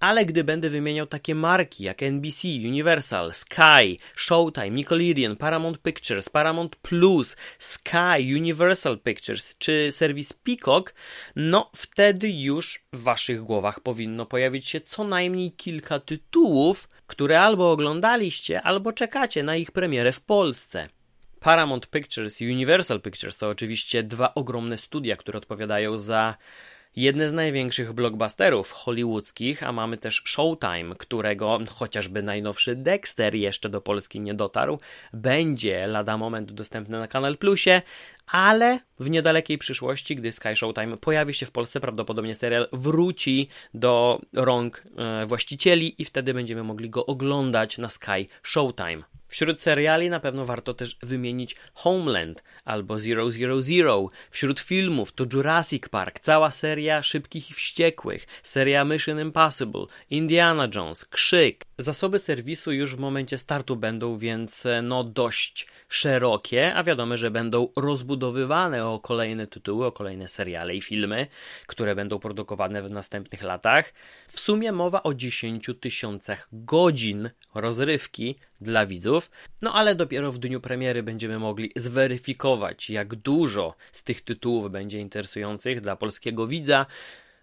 ale 0.00 0.26
gdy 0.26 0.44
będę 0.44 0.70
wymieniał 0.70 1.06
takie 1.06 1.34
marki 1.34 1.84
jak 1.84 2.02
NBC, 2.02 2.48
Universal, 2.48 3.34
Sky, 3.34 3.98
Showtime, 4.16 4.70
Nickelodeon, 4.70 5.36
Paramount 5.36 5.78
Pictures, 5.78 6.28
Paramount 6.28 6.76
Plus, 6.76 7.36
Sky, 7.58 8.34
Universal 8.36 8.98
Pictures 8.98 9.58
czy 9.58 9.88
serwis 9.92 10.32
Peacock, 10.32 10.94
no 11.36 11.70
wtedy 11.76 12.30
już 12.30 12.84
w 12.92 13.02
waszych 13.02 13.40
głowach 13.42 13.80
powinno 13.80 14.26
pojawić 14.26 14.66
się 14.66 14.80
co 14.80 15.04
najmniej 15.04 15.52
kilka 15.52 15.98
tytułów, 15.98 16.88
które 17.06 17.40
albo 17.40 17.72
oglądaliście, 17.72 18.62
albo 18.62 18.92
czekacie 18.92 19.42
na 19.42 19.56
ich 19.56 19.70
premierę 19.70 20.12
w 20.12 20.20
Polsce. 20.20 20.88
Paramount 21.40 21.86
Pictures 21.86 22.40
i 22.40 22.52
Universal 22.52 23.00
Pictures 23.00 23.38
to 23.38 23.48
oczywiście 23.48 24.02
dwa 24.02 24.34
ogromne 24.34 24.78
studia, 24.78 25.16
które 25.16 25.38
odpowiadają 25.38 25.96
za 25.96 26.36
jedne 26.98 27.30
z 27.30 27.32
największych 27.32 27.92
blockbusterów 27.92 28.72
hollywoodzkich, 28.72 29.62
a 29.62 29.72
mamy 29.72 29.98
też 29.98 30.22
Showtime, 30.26 30.94
którego 30.98 31.58
chociażby 31.70 32.22
najnowszy 32.22 32.76
Dexter 32.76 33.34
jeszcze 33.34 33.68
do 33.68 33.80
Polski 33.80 34.20
nie 34.20 34.34
dotarł, 34.34 34.78
będzie 35.12 35.86
lada 35.86 36.16
moment 36.16 36.52
dostępny 36.52 36.98
na 36.98 37.08
Kanal 37.08 37.36
Plusie, 37.36 37.82
ale 38.26 38.80
w 39.00 39.10
niedalekiej 39.10 39.58
przyszłości, 39.58 40.16
gdy 40.16 40.32
Sky 40.32 40.56
Showtime 40.56 40.96
pojawi 40.96 41.34
się 41.34 41.46
w 41.46 41.50
Polsce, 41.50 41.80
prawdopodobnie 41.80 42.34
serial 42.34 42.68
wróci 42.72 43.48
do 43.74 44.20
rąk 44.32 44.82
e, 44.96 45.26
właścicieli 45.26 46.02
i 46.02 46.04
wtedy 46.04 46.34
będziemy 46.34 46.64
mogli 46.64 46.90
go 46.90 47.06
oglądać 47.06 47.78
na 47.78 47.88
Sky 47.88 48.28
Showtime. 48.42 49.17
Wśród 49.28 49.60
seriali 49.60 50.10
na 50.10 50.20
pewno 50.20 50.44
warto 50.44 50.74
też 50.74 50.96
wymienić 51.02 51.56
Homeland 51.74 52.42
albo 52.64 52.98
Zero 52.98 53.30
Zero 53.30 53.62
Zero. 53.62 54.08
Wśród 54.30 54.60
filmów 54.60 55.12
to 55.12 55.24
Jurassic 55.32 55.88
Park, 55.88 56.20
cała 56.20 56.50
seria 56.50 57.02
Szybkich 57.02 57.50
i 57.50 57.54
Wściekłych, 57.54 58.26
seria 58.42 58.84
Mission 58.84 59.20
Impossible, 59.20 59.86
Indiana 60.10 60.68
Jones, 60.74 61.04
Krzyk. 61.04 61.64
Zasoby 61.78 62.18
serwisu 62.18 62.72
już 62.72 62.96
w 62.96 62.98
momencie 62.98 63.38
startu 63.38 63.76
będą 63.76 64.18
więc 64.18 64.66
no 64.82 65.04
dość 65.04 65.66
szerokie, 65.88 66.74
a 66.74 66.84
wiadomo, 66.84 67.16
że 67.16 67.30
będą 67.30 67.68
rozbudowywane 67.76 68.86
o 68.86 69.00
kolejne 69.00 69.46
tytuły, 69.46 69.86
o 69.86 69.92
kolejne 69.92 70.28
seriale 70.28 70.74
i 70.74 70.80
filmy, 70.80 71.26
które 71.66 71.94
będą 71.94 72.18
produkowane 72.18 72.82
w 72.82 72.90
następnych 72.90 73.42
latach. 73.42 73.94
W 74.28 74.40
sumie 74.40 74.72
mowa 74.72 75.02
o 75.02 75.14
10 75.14 75.70
tysiącach 75.80 76.48
godzin 76.52 77.30
rozrywki 77.54 78.36
dla 78.60 78.86
widzów, 78.86 79.30
no 79.62 79.74
ale 79.74 79.94
dopiero 79.94 80.32
w 80.32 80.38
dniu 80.38 80.60
premiery 80.60 81.02
będziemy 81.02 81.38
mogli 81.38 81.72
zweryfikować, 81.76 82.90
jak 82.90 83.14
dużo 83.14 83.74
z 83.92 84.02
tych 84.02 84.20
tytułów 84.20 84.70
będzie 84.70 85.00
interesujących 85.00 85.80
dla 85.80 85.96
polskiego 85.96 86.46
widza. 86.46 86.86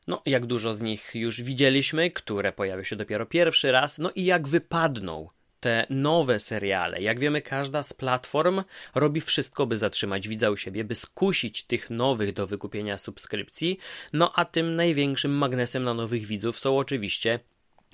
No, 0.07 0.21
jak 0.25 0.45
dużo 0.45 0.73
z 0.73 0.81
nich 0.81 1.11
już 1.13 1.41
widzieliśmy, 1.41 2.11
które 2.11 2.51
pojawią 2.51 2.83
się 2.83 2.95
dopiero 2.95 3.25
pierwszy 3.25 3.71
raz, 3.71 3.97
no 3.97 4.11
i 4.15 4.25
jak 4.25 4.47
wypadną 4.47 5.29
te 5.59 5.85
nowe 5.89 6.39
seriale. 6.39 7.01
Jak 7.01 7.19
wiemy, 7.19 7.41
każda 7.41 7.83
z 7.83 7.93
platform 7.93 8.63
robi 8.95 9.21
wszystko, 9.21 9.65
by 9.65 9.77
zatrzymać 9.77 10.27
widza 10.27 10.49
u 10.49 10.57
siebie, 10.57 10.83
by 10.83 10.95
skusić 10.95 11.63
tych 11.63 11.89
nowych 11.89 12.33
do 12.33 12.47
wykupienia 12.47 12.97
subskrypcji. 12.97 13.77
No 14.13 14.31
a 14.35 14.45
tym 14.45 14.75
największym 14.75 15.31
magnesem 15.31 15.83
na 15.83 15.93
nowych 15.93 16.25
widzów 16.25 16.59
są 16.59 16.77
oczywiście 16.77 17.39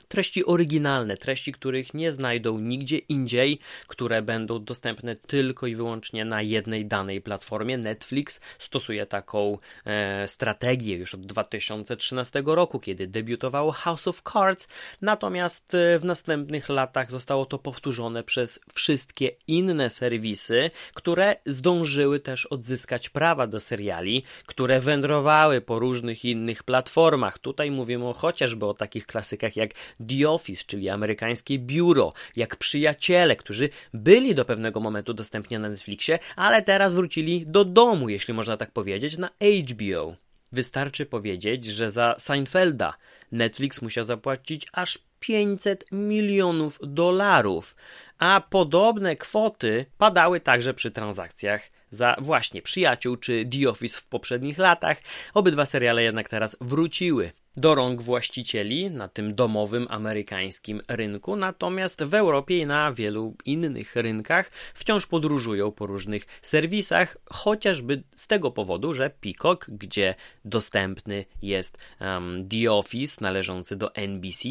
treści 0.08 0.46
oryginalne, 0.46 1.18
treści, 1.18 1.52
których 1.52 1.94
nie 1.94 2.12
znajdą 2.12 2.60
nigdzie 2.60 2.98
indziej, 2.98 3.60
które 3.88 4.22
będą 4.22 4.64
dostępne 4.64 5.16
tylko 5.16 5.68
i 5.68 5.76
wyłącznie 5.76 6.26
na 6.26 6.42
jednej 6.42 6.86
danej 6.86 7.22
platformie. 7.22 7.78
Netflix 7.78 8.40
stosuje 8.60 9.06
taką 9.06 9.58
e, 9.86 10.28
strategię 10.28 10.96
już 10.96 11.14
od 11.16 11.26
2013 11.26 12.44
roku, 12.46 12.80
kiedy 12.80 13.08
debiutowało 13.08 13.72
House 13.72 14.08
of 14.08 14.22
Cards, 14.34 14.68
natomiast 15.02 15.74
e, 15.74 16.00
w 16.00 16.06
następnych 16.06 16.70
latach 16.70 17.12
zostało 17.12 17.46
to 17.46 17.60
powtórzone 17.60 18.24
przez 18.24 18.60
wszystkie 18.74 19.32
inne 19.48 19.90
serwisy, 19.90 20.72
które 20.94 21.36
zdążyły 21.46 22.20
też 22.20 22.46
odzyskać 22.46 23.10
prawa 23.10 23.48
do 23.48 23.60
seriali, 23.60 24.24
które 24.46 24.80
wędrowały 24.80 25.62
po 25.62 25.80
różnych 25.80 26.26
innych 26.26 26.64
platformach. 26.64 27.40
Tutaj 27.40 27.72
mówimy 27.72 28.14
chociażby 28.14 28.66
o 28.66 28.74
takich 28.74 29.06
klasykach 29.06 29.56
jak 29.56 29.72
The 30.10 30.30
Office, 30.30 30.64
czyli 30.68 30.90
amerykańskie 30.90 31.60
biuro, 31.60 32.14
jak 32.36 32.56
przyjaciele, 32.56 33.36
którzy 33.36 33.70
byli 33.94 34.36
do 34.36 34.46
pewnego 34.46 34.80
momentu 34.80 35.14
dostępni 35.14 35.60
na 35.60 35.70
Netflixie, 35.70 36.20
ale 36.36 36.62
teraz 36.62 36.94
wrócili 36.94 37.44
do 37.48 37.66
domu, 37.66 38.10
jeśli 38.10 38.34
można 38.34 38.58
tak 38.58 38.72
powiedzieć, 38.72 39.18
na 39.18 39.30
HBO. 39.70 40.16
Wystarczy 40.52 41.06
powiedzieć, 41.06 41.66
że 41.66 41.92
za 41.92 42.16
Seinfelda 42.20 42.94
Netflix 43.32 43.82
musiał 43.82 44.04
zapłacić 44.04 44.68
aż 44.74 45.00
500 45.20 45.86
milionów 45.92 46.80
dolarów, 46.84 47.76
a 48.18 48.42
podobne 48.50 49.16
kwoty 49.16 49.86
padały 49.98 50.40
także 50.40 50.74
przy 50.74 50.92
transakcjach 50.92 51.70
za 51.90 52.16
właśnie 52.20 52.62
Przyjaciół 52.62 53.18
czy 53.18 53.46
The 53.46 53.70
Office 53.70 54.00
w 54.00 54.06
poprzednich 54.06 54.58
latach. 54.58 54.98
Obydwa 55.34 55.66
seriale 55.66 56.04
jednak 56.04 56.30
teraz 56.30 56.58
wróciły 56.62 57.32
do 57.58 57.76
rąk 57.76 58.02
właścicieli 58.02 58.92
na 58.92 59.08
tym 59.08 59.36
domowym 59.36 59.88
amerykańskim 59.90 60.82
rynku, 60.88 61.36
natomiast 61.36 62.04
w 62.04 62.14
Europie 62.14 62.58
i 62.58 62.66
na 62.66 62.94
wielu 62.94 63.36
innych 63.46 63.96
rynkach 63.96 64.52
wciąż 64.74 65.06
podróżują 65.06 65.72
po 65.72 65.86
różnych 65.86 66.26
serwisach, 66.42 67.18
chociażby 67.26 68.04
z 68.16 68.28
tego 68.28 68.52
powodu, 68.52 68.94
że 68.94 69.10
Peacock, 69.10 69.70
gdzie 69.70 70.16
dostępny 70.46 71.26
jest 71.42 71.78
um, 72.00 72.48
The 72.48 72.72
Office 72.72 73.18
należący 73.22 73.76
do 73.76 73.96
NBC, 73.96 74.50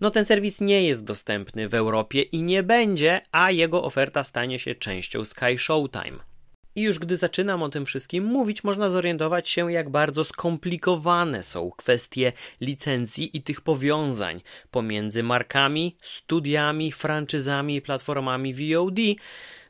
no 0.00 0.10
ten 0.10 0.24
serwis 0.24 0.60
nie 0.60 0.86
jest 0.86 1.04
dostępny 1.04 1.68
w 1.68 1.74
Europie 1.74 2.22
i 2.22 2.42
nie 2.42 2.62
będzie, 2.62 3.20
a 3.32 3.50
jego 3.50 3.84
oferta 3.84 4.24
stanie 4.24 4.58
się 4.58 4.74
częścią 4.74 5.24
Sky 5.24 5.58
Showtime. 5.58 6.35
I 6.76 6.82
już 6.82 6.98
gdy 6.98 7.16
zaczynam 7.16 7.62
o 7.62 7.68
tym 7.68 7.86
wszystkim 7.86 8.24
mówić, 8.24 8.64
można 8.64 8.90
zorientować 8.90 9.48
się, 9.48 9.72
jak 9.72 9.90
bardzo 9.90 10.24
skomplikowane 10.24 11.42
są 11.42 11.70
kwestie 11.70 12.32
licencji 12.60 13.36
i 13.36 13.42
tych 13.42 13.60
powiązań 13.60 14.40
pomiędzy 14.70 15.22
markami, 15.22 15.96
studiami, 16.00 16.92
franczyzami 16.92 17.76
i 17.76 17.82
platformami 17.82 18.54
VOD, 18.54 18.98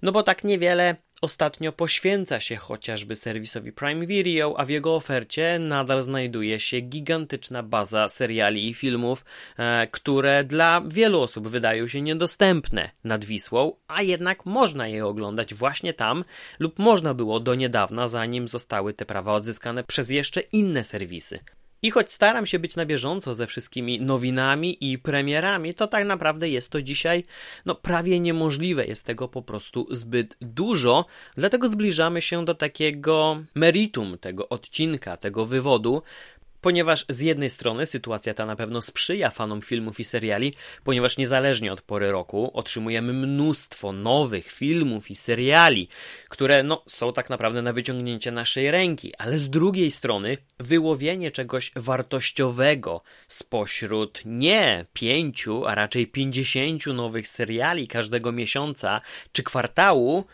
no 0.03 0.13
bo 0.13 0.23
tak 0.23 0.45
niewiele 0.45 0.97
Ostatnio 1.21 1.73
poświęca 1.73 2.41
się 2.41 2.57
chociażby 2.57 3.17
serwisowi 3.17 3.73
Prime 3.73 4.07
Video, 4.07 4.55
a 4.61 4.65
w 4.65 4.69
jego 4.69 4.95
ofercie 4.95 5.59
nadal 5.59 6.03
znajduje 6.03 6.61
się 6.61 6.81
gigantyczna 6.81 7.63
baza 7.63 8.09
seriali 8.09 8.69
i 8.69 8.75
filmów, 8.75 9.25
e, 9.59 9.87
które 9.87 10.45
dla 10.45 10.83
wielu 10.87 11.21
osób 11.21 11.49
wydają 11.49 11.89
się 11.89 12.03
niedostępne 12.03 12.91
nad 13.05 13.25
Wisłą, 13.25 13.77
a 13.89 14.03
jednak 14.03 14.47
można 14.47 14.89
je 14.89 15.07
oglądać 15.07 15.55
właśnie 15.55 15.95
tam, 15.95 16.25
lub 16.59 16.79
można 16.79 17.15
było 17.15 17.41
do 17.41 17.55
niedawna, 17.55 18.09
zanim 18.09 18.49
zostały 18.49 18.95
te 18.95 19.07
prawa 19.07 19.33
odzyskane 19.33 19.85
przez 19.85 20.11
jeszcze 20.11 20.41
inne 20.41 20.85
serwisy. 20.85 21.39
I 21.83 21.91
choć 21.91 22.13
staram 22.13 22.47
się 22.47 22.59
być 22.59 22.77
na 22.77 22.87
bieżąco 22.87 23.35
ze 23.35 23.47
wszystkimi 23.47 24.01
nowinami 24.01 24.93
i 24.93 24.99
premierami, 24.99 25.75
to 25.75 25.87
tak 25.87 26.07
naprawdę 26.07 26.49
jest 26.49 26.69
to 26.69 26.83
dzisiaj 26.83 27.25
no, 27.67 27.75
prawie 27.75 28.21
niemożliwe. 28.21 28.87
Jest 28.87 29.05
tego 29.05 29.29
po 29.29 29.43
prostu 29.43 29.87
zbyt 29.91 30.37
dużo, 30.41 31.05
dlatego 31.35 31.69
zbliżamy 31.69 32.23
się 32.23 32.45
do 32.45 32.55
takiego 32.55 33.43
meritum 33.55 34.19
tego 34.19 34.49
odcinka, 34.49 35.17
tego 35.17 35.47
wywodu, 35.47 36.03
ponieważ 36.67 37.05
z 37.09 37.21
jednej 37.21 37.51
strony 37.51 37.87
sytuacja 37.87 38.35
ta 38.35 38.47
na 38.47 38.57
pewno 38.57 38.83
sprzyja 38.83 39.31
fanom 39.31 39.63
filmów 39.63 40.01
i 40.01 40.05
seriali, 40.05 40.55
ponieważ 40.85 41.17
niezależnie 41.17 41.73
od 41.73 41.83
pory 41.83 42.11
roku 42.11 42.51
otrzymujemy 42.55 43.13
mnóstwo 43.13 43.93
nowych 43.93 44.53
filmów 44.53 45.11
i 45.11 45.15
seriali, 45.15 45.89
które 46.29 46.63
no, 46.63 46.83
są 46.89 47.13
tak 47.13 47.31
naprawdę 47.31 47.63
na 47.63 47.73
wyciągnięcie 47.73 48.33
naszej 48.33 48.71
ręki, 48.71 49.17
ale 49.19 49.39
z 49.39 49.51
drugiej 49.51 49.91
strony 49.91 50.39
wyłowienie 50.59 51.31
czegoś 51.31 51.73
wartościowego 51.77 53.03
spośród 53.29 54.23
nie 54.25 54.87
pięciu, 54.93 55.67
a 55.67 55.75
raczej 55.75 56.07
pięćdziesięciu 56.07 56.93
nowych 56.93 57.29
seriali 57.29 57.89
każdego 57.89 58.33
miesiąca 58.33 59.01
czy 59.33 59.43
kwartału, 59.43 60.25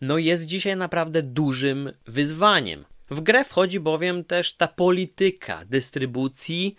no 0.00 0.18
jest 0.18 0.44
dzisiaj 0.44 0.76
naprawdę 0.76 1.22
dużym 1.22 1.92
wyzwaniem. 2.06 2.84
W 3.12 3.20
grę 3.20 3.44
wchodzi 3.44 3.80
bowiem 3.80 4.24
też 4.24 4.54
ta 4.54 4.68
polityka 4.68 5.64
dystrybucji 5.64 6.76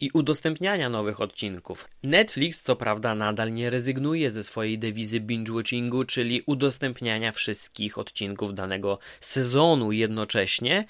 i 0.00 0.10
udostępniania 0.10 0.88
nowych 0.88 1.20
odcinków. 1.20 1.88
Netflix, 2.02 2.62
co 2.62 2.76
prawda, 2.76 3.14
nadal 3.14 3.52
nie 3.52 3.70
rezygnuje 3.70 4.30
ze 4.30 4.44
swojej 4.44 4.78
dewizy 4.78 5.20
binge-watchingu, 5.20 6.06
czyli 6.06 6.42
udostępniania 6.46 7.32
wszystkich 7.32 7.98
odcinków 7.98 8.54
danego 8.54 8.98
sezonu 9.20 9.92
jednocześnie, 9.92 10.84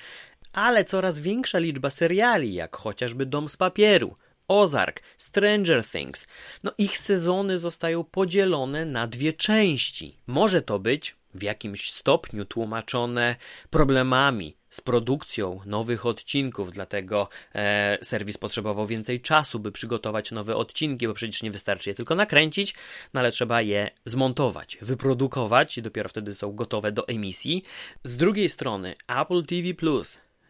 ale 0.53 0.85
coraz 0.85 1.21
większa 1.21 1.59
liczba 1.59 1.91
seriali, 1.91 2.55
jak 2.55 2.77
chociażby 2.77 3.27
Dom 3.27 3.49
z 3.49 3.57
Papieru, 3.57 4.17
Ozark, 4.49 5.03
Stranger 5.19 5.85
Things, 5.85 6.27
no 6.63 6.73
ich 6.79 6.99
sezony 6.99 7.59
zostają 7.59 8.05
podzielone 8.05 8.85
na 8.85 9.07
dwie 9.07 9.33
części. 9.33 10.19
Może 10.27 10.63
to 10.63 10.79
być 10.79 11.17
w 11.35 11.43
jakimś 11.43 11.91
stopniu 11.91 12.45
tłumaczone 12.45 13.37
problemami 13.71 14.57
z 14.71 14.81
produkcją 14.81 15.61
nowych 15.67 16.07
odcinków, 16.07 16.73
dlatego 16.73 17.29
e, 17.55 17.99
serwis 18.03 18.39
potrzebował 18.39 18.87
więcej 18.87 19.21
czasu, 19.21 19.61
by 19.61 19.73
przygotować 19.73 20.31
nowe 20.31 20.57
odcinki, 20.57 21.09
bo 21.09 21.15
przecież 21.15 21.43
nie 21.43 21.51
wystarczy 21.51 21.91
je 21.91 21.95
tylko 21.95 22.15
nakręcić, 22.15 22.75
no 23.15 23.21
ale 23.21 23.33
trzeba 23.33 23.63
je 23.63 23.91
zmontować, 24.05 24.79
wyprodukować 24.81 25.79
i 25.79 25.83
dopiero 25.83 26.09
wtedy 26.09 26.35
są 26.35 26.53
gotowe 26.53 26.93
do 26.93 27.09
emisji. 27.09 27.63
Z 28.05 28.17
drugiej 28.17 28.49
strony 28.49 28.95
Apple 29.09 29.45
TV+, 29.45 29.75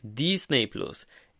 Disney+, 0.05 0.71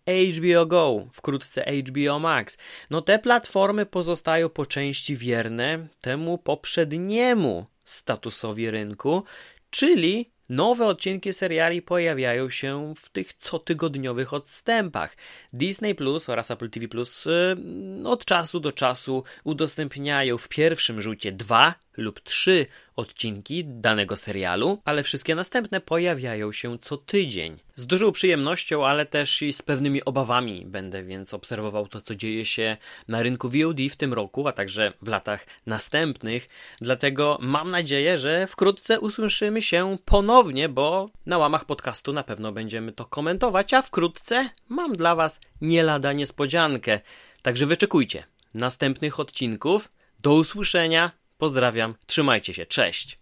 HBO 0.07 0.67
Go, 0.67 1.09
wkrótce 1.13 1.65
HBO 1.65 2.19
Max. 2.19 2.57
No 2.91 3.03
te 3.03 3.19
platformy 3.19 3.87
pozostają 3.87 4.49
po 4.49 4.67
części 4.67 5.17
wierne 5.17 5.87
temu 6.01 6.39
poprzedniemu 6.39 7.67
statusowi 7.85 8.71
rynku, 8.71 9.25
czyli 9.71 10.33
Nowe 10.49 10.87
odcinki 10.87 11.33
seriali 11.33 11.83
pojawiają 11.83 12.51
się 12.51 12.95
w 12.97 13.09
tych 13.09 13.35
cotygodniowych 13.35 14.33
odstępach. 14.33 15.17
Disney 15.53 15.95
Plus 15.95 16.29
oraz 16.29 16.51
Apple 16.51 16.71
TV 16.71 16.89
Plus 16.89 17.25
yy, 17.25 18.09
od 18.09 18.25
czasu 18.25 18.61
do 18.61 18.73
czasu 18.73 19.25
udostępniają 19.45 20.39
w 20.39 20.49
pierwszym 20.49 21.01
rzucie 21.01 21.33
dwa 21.33 21.75
lub 21.97 22.21
trzy 22.21 22.67
odcinki 22.97 23.65
danego 23.65 24.17
serialu, 24.17 24.83
ale 24.85 25.03
wszystkie 25.03 25.35
następne 25.35 25.81
pojawiają 25.81 26.53
się 26.53 26.79
co 26.79 26.97
tydzień. 26.97 27.59
Z 27.77 27.87
dużą 27.87 28.13
przyjemnością, 28.13 28.87
ale 28.87 29.07
też 29.07 29.43
i 29.43 29.53
z 29.53 29.63
pewnymi 29.63 30.05
obawami 30.05 30.67
będę 30.67 31.05
więc 31.05 31.35
obserwował 31.35 31.89
to, 31.89 32.01
co 32.01 32.15
dzieje 32.15 32.47
się 32.47 32.77
na 33.09 33.23
rynku 33.23 33.49
VOD 33.49 33.79
w 33.91 33.97
tym 33.97 34.13
roku, 34.13 34.49
a 34.49 34.53
także 34.53 34.93
w 35.03 35.09
latach 35.09 35.47
następnych. 35.67 36.49
Dlatego 36.81 37.39
mam 37.41 37.71
nadzieję, 37.71 38.19
że 38.19 38.47
wkrótce 38.47 39.01
usłyszymy 39.01 39.63
się 39.63 39.97
ponownie, 40.05 40.69
bo 40.69 41.11
na 41.27 41.39
łamach 41.39 41.65
podcastu 41.65 42.13
na 42.13 42.23
pewno 42.23 42.53
będziemy 42.53 42.93
to 42.93 43.05
komentować, 43.05 43.75
a 43.75 43.83
wkrótce 43.83 44.51
mam 44.69 44.97
dla 44.97 45.15
Was 45.15 45.41
nie 45.61 45.83
lada 45.83 46.13
niespodziankę. 46.13 47.01
Także 47.43 47.67
wyczekujcie 47.67 48.25
następnych 48.55 49.21
odcinków. 49.21 49.89
Do 50.21 50.35
usłyszenia 50.35 51.13
Pozdrawiam, 51.43 51.95
trzymajcie 52.07 52.53
się, 52.55 52.67
cześć! 52.67 53.19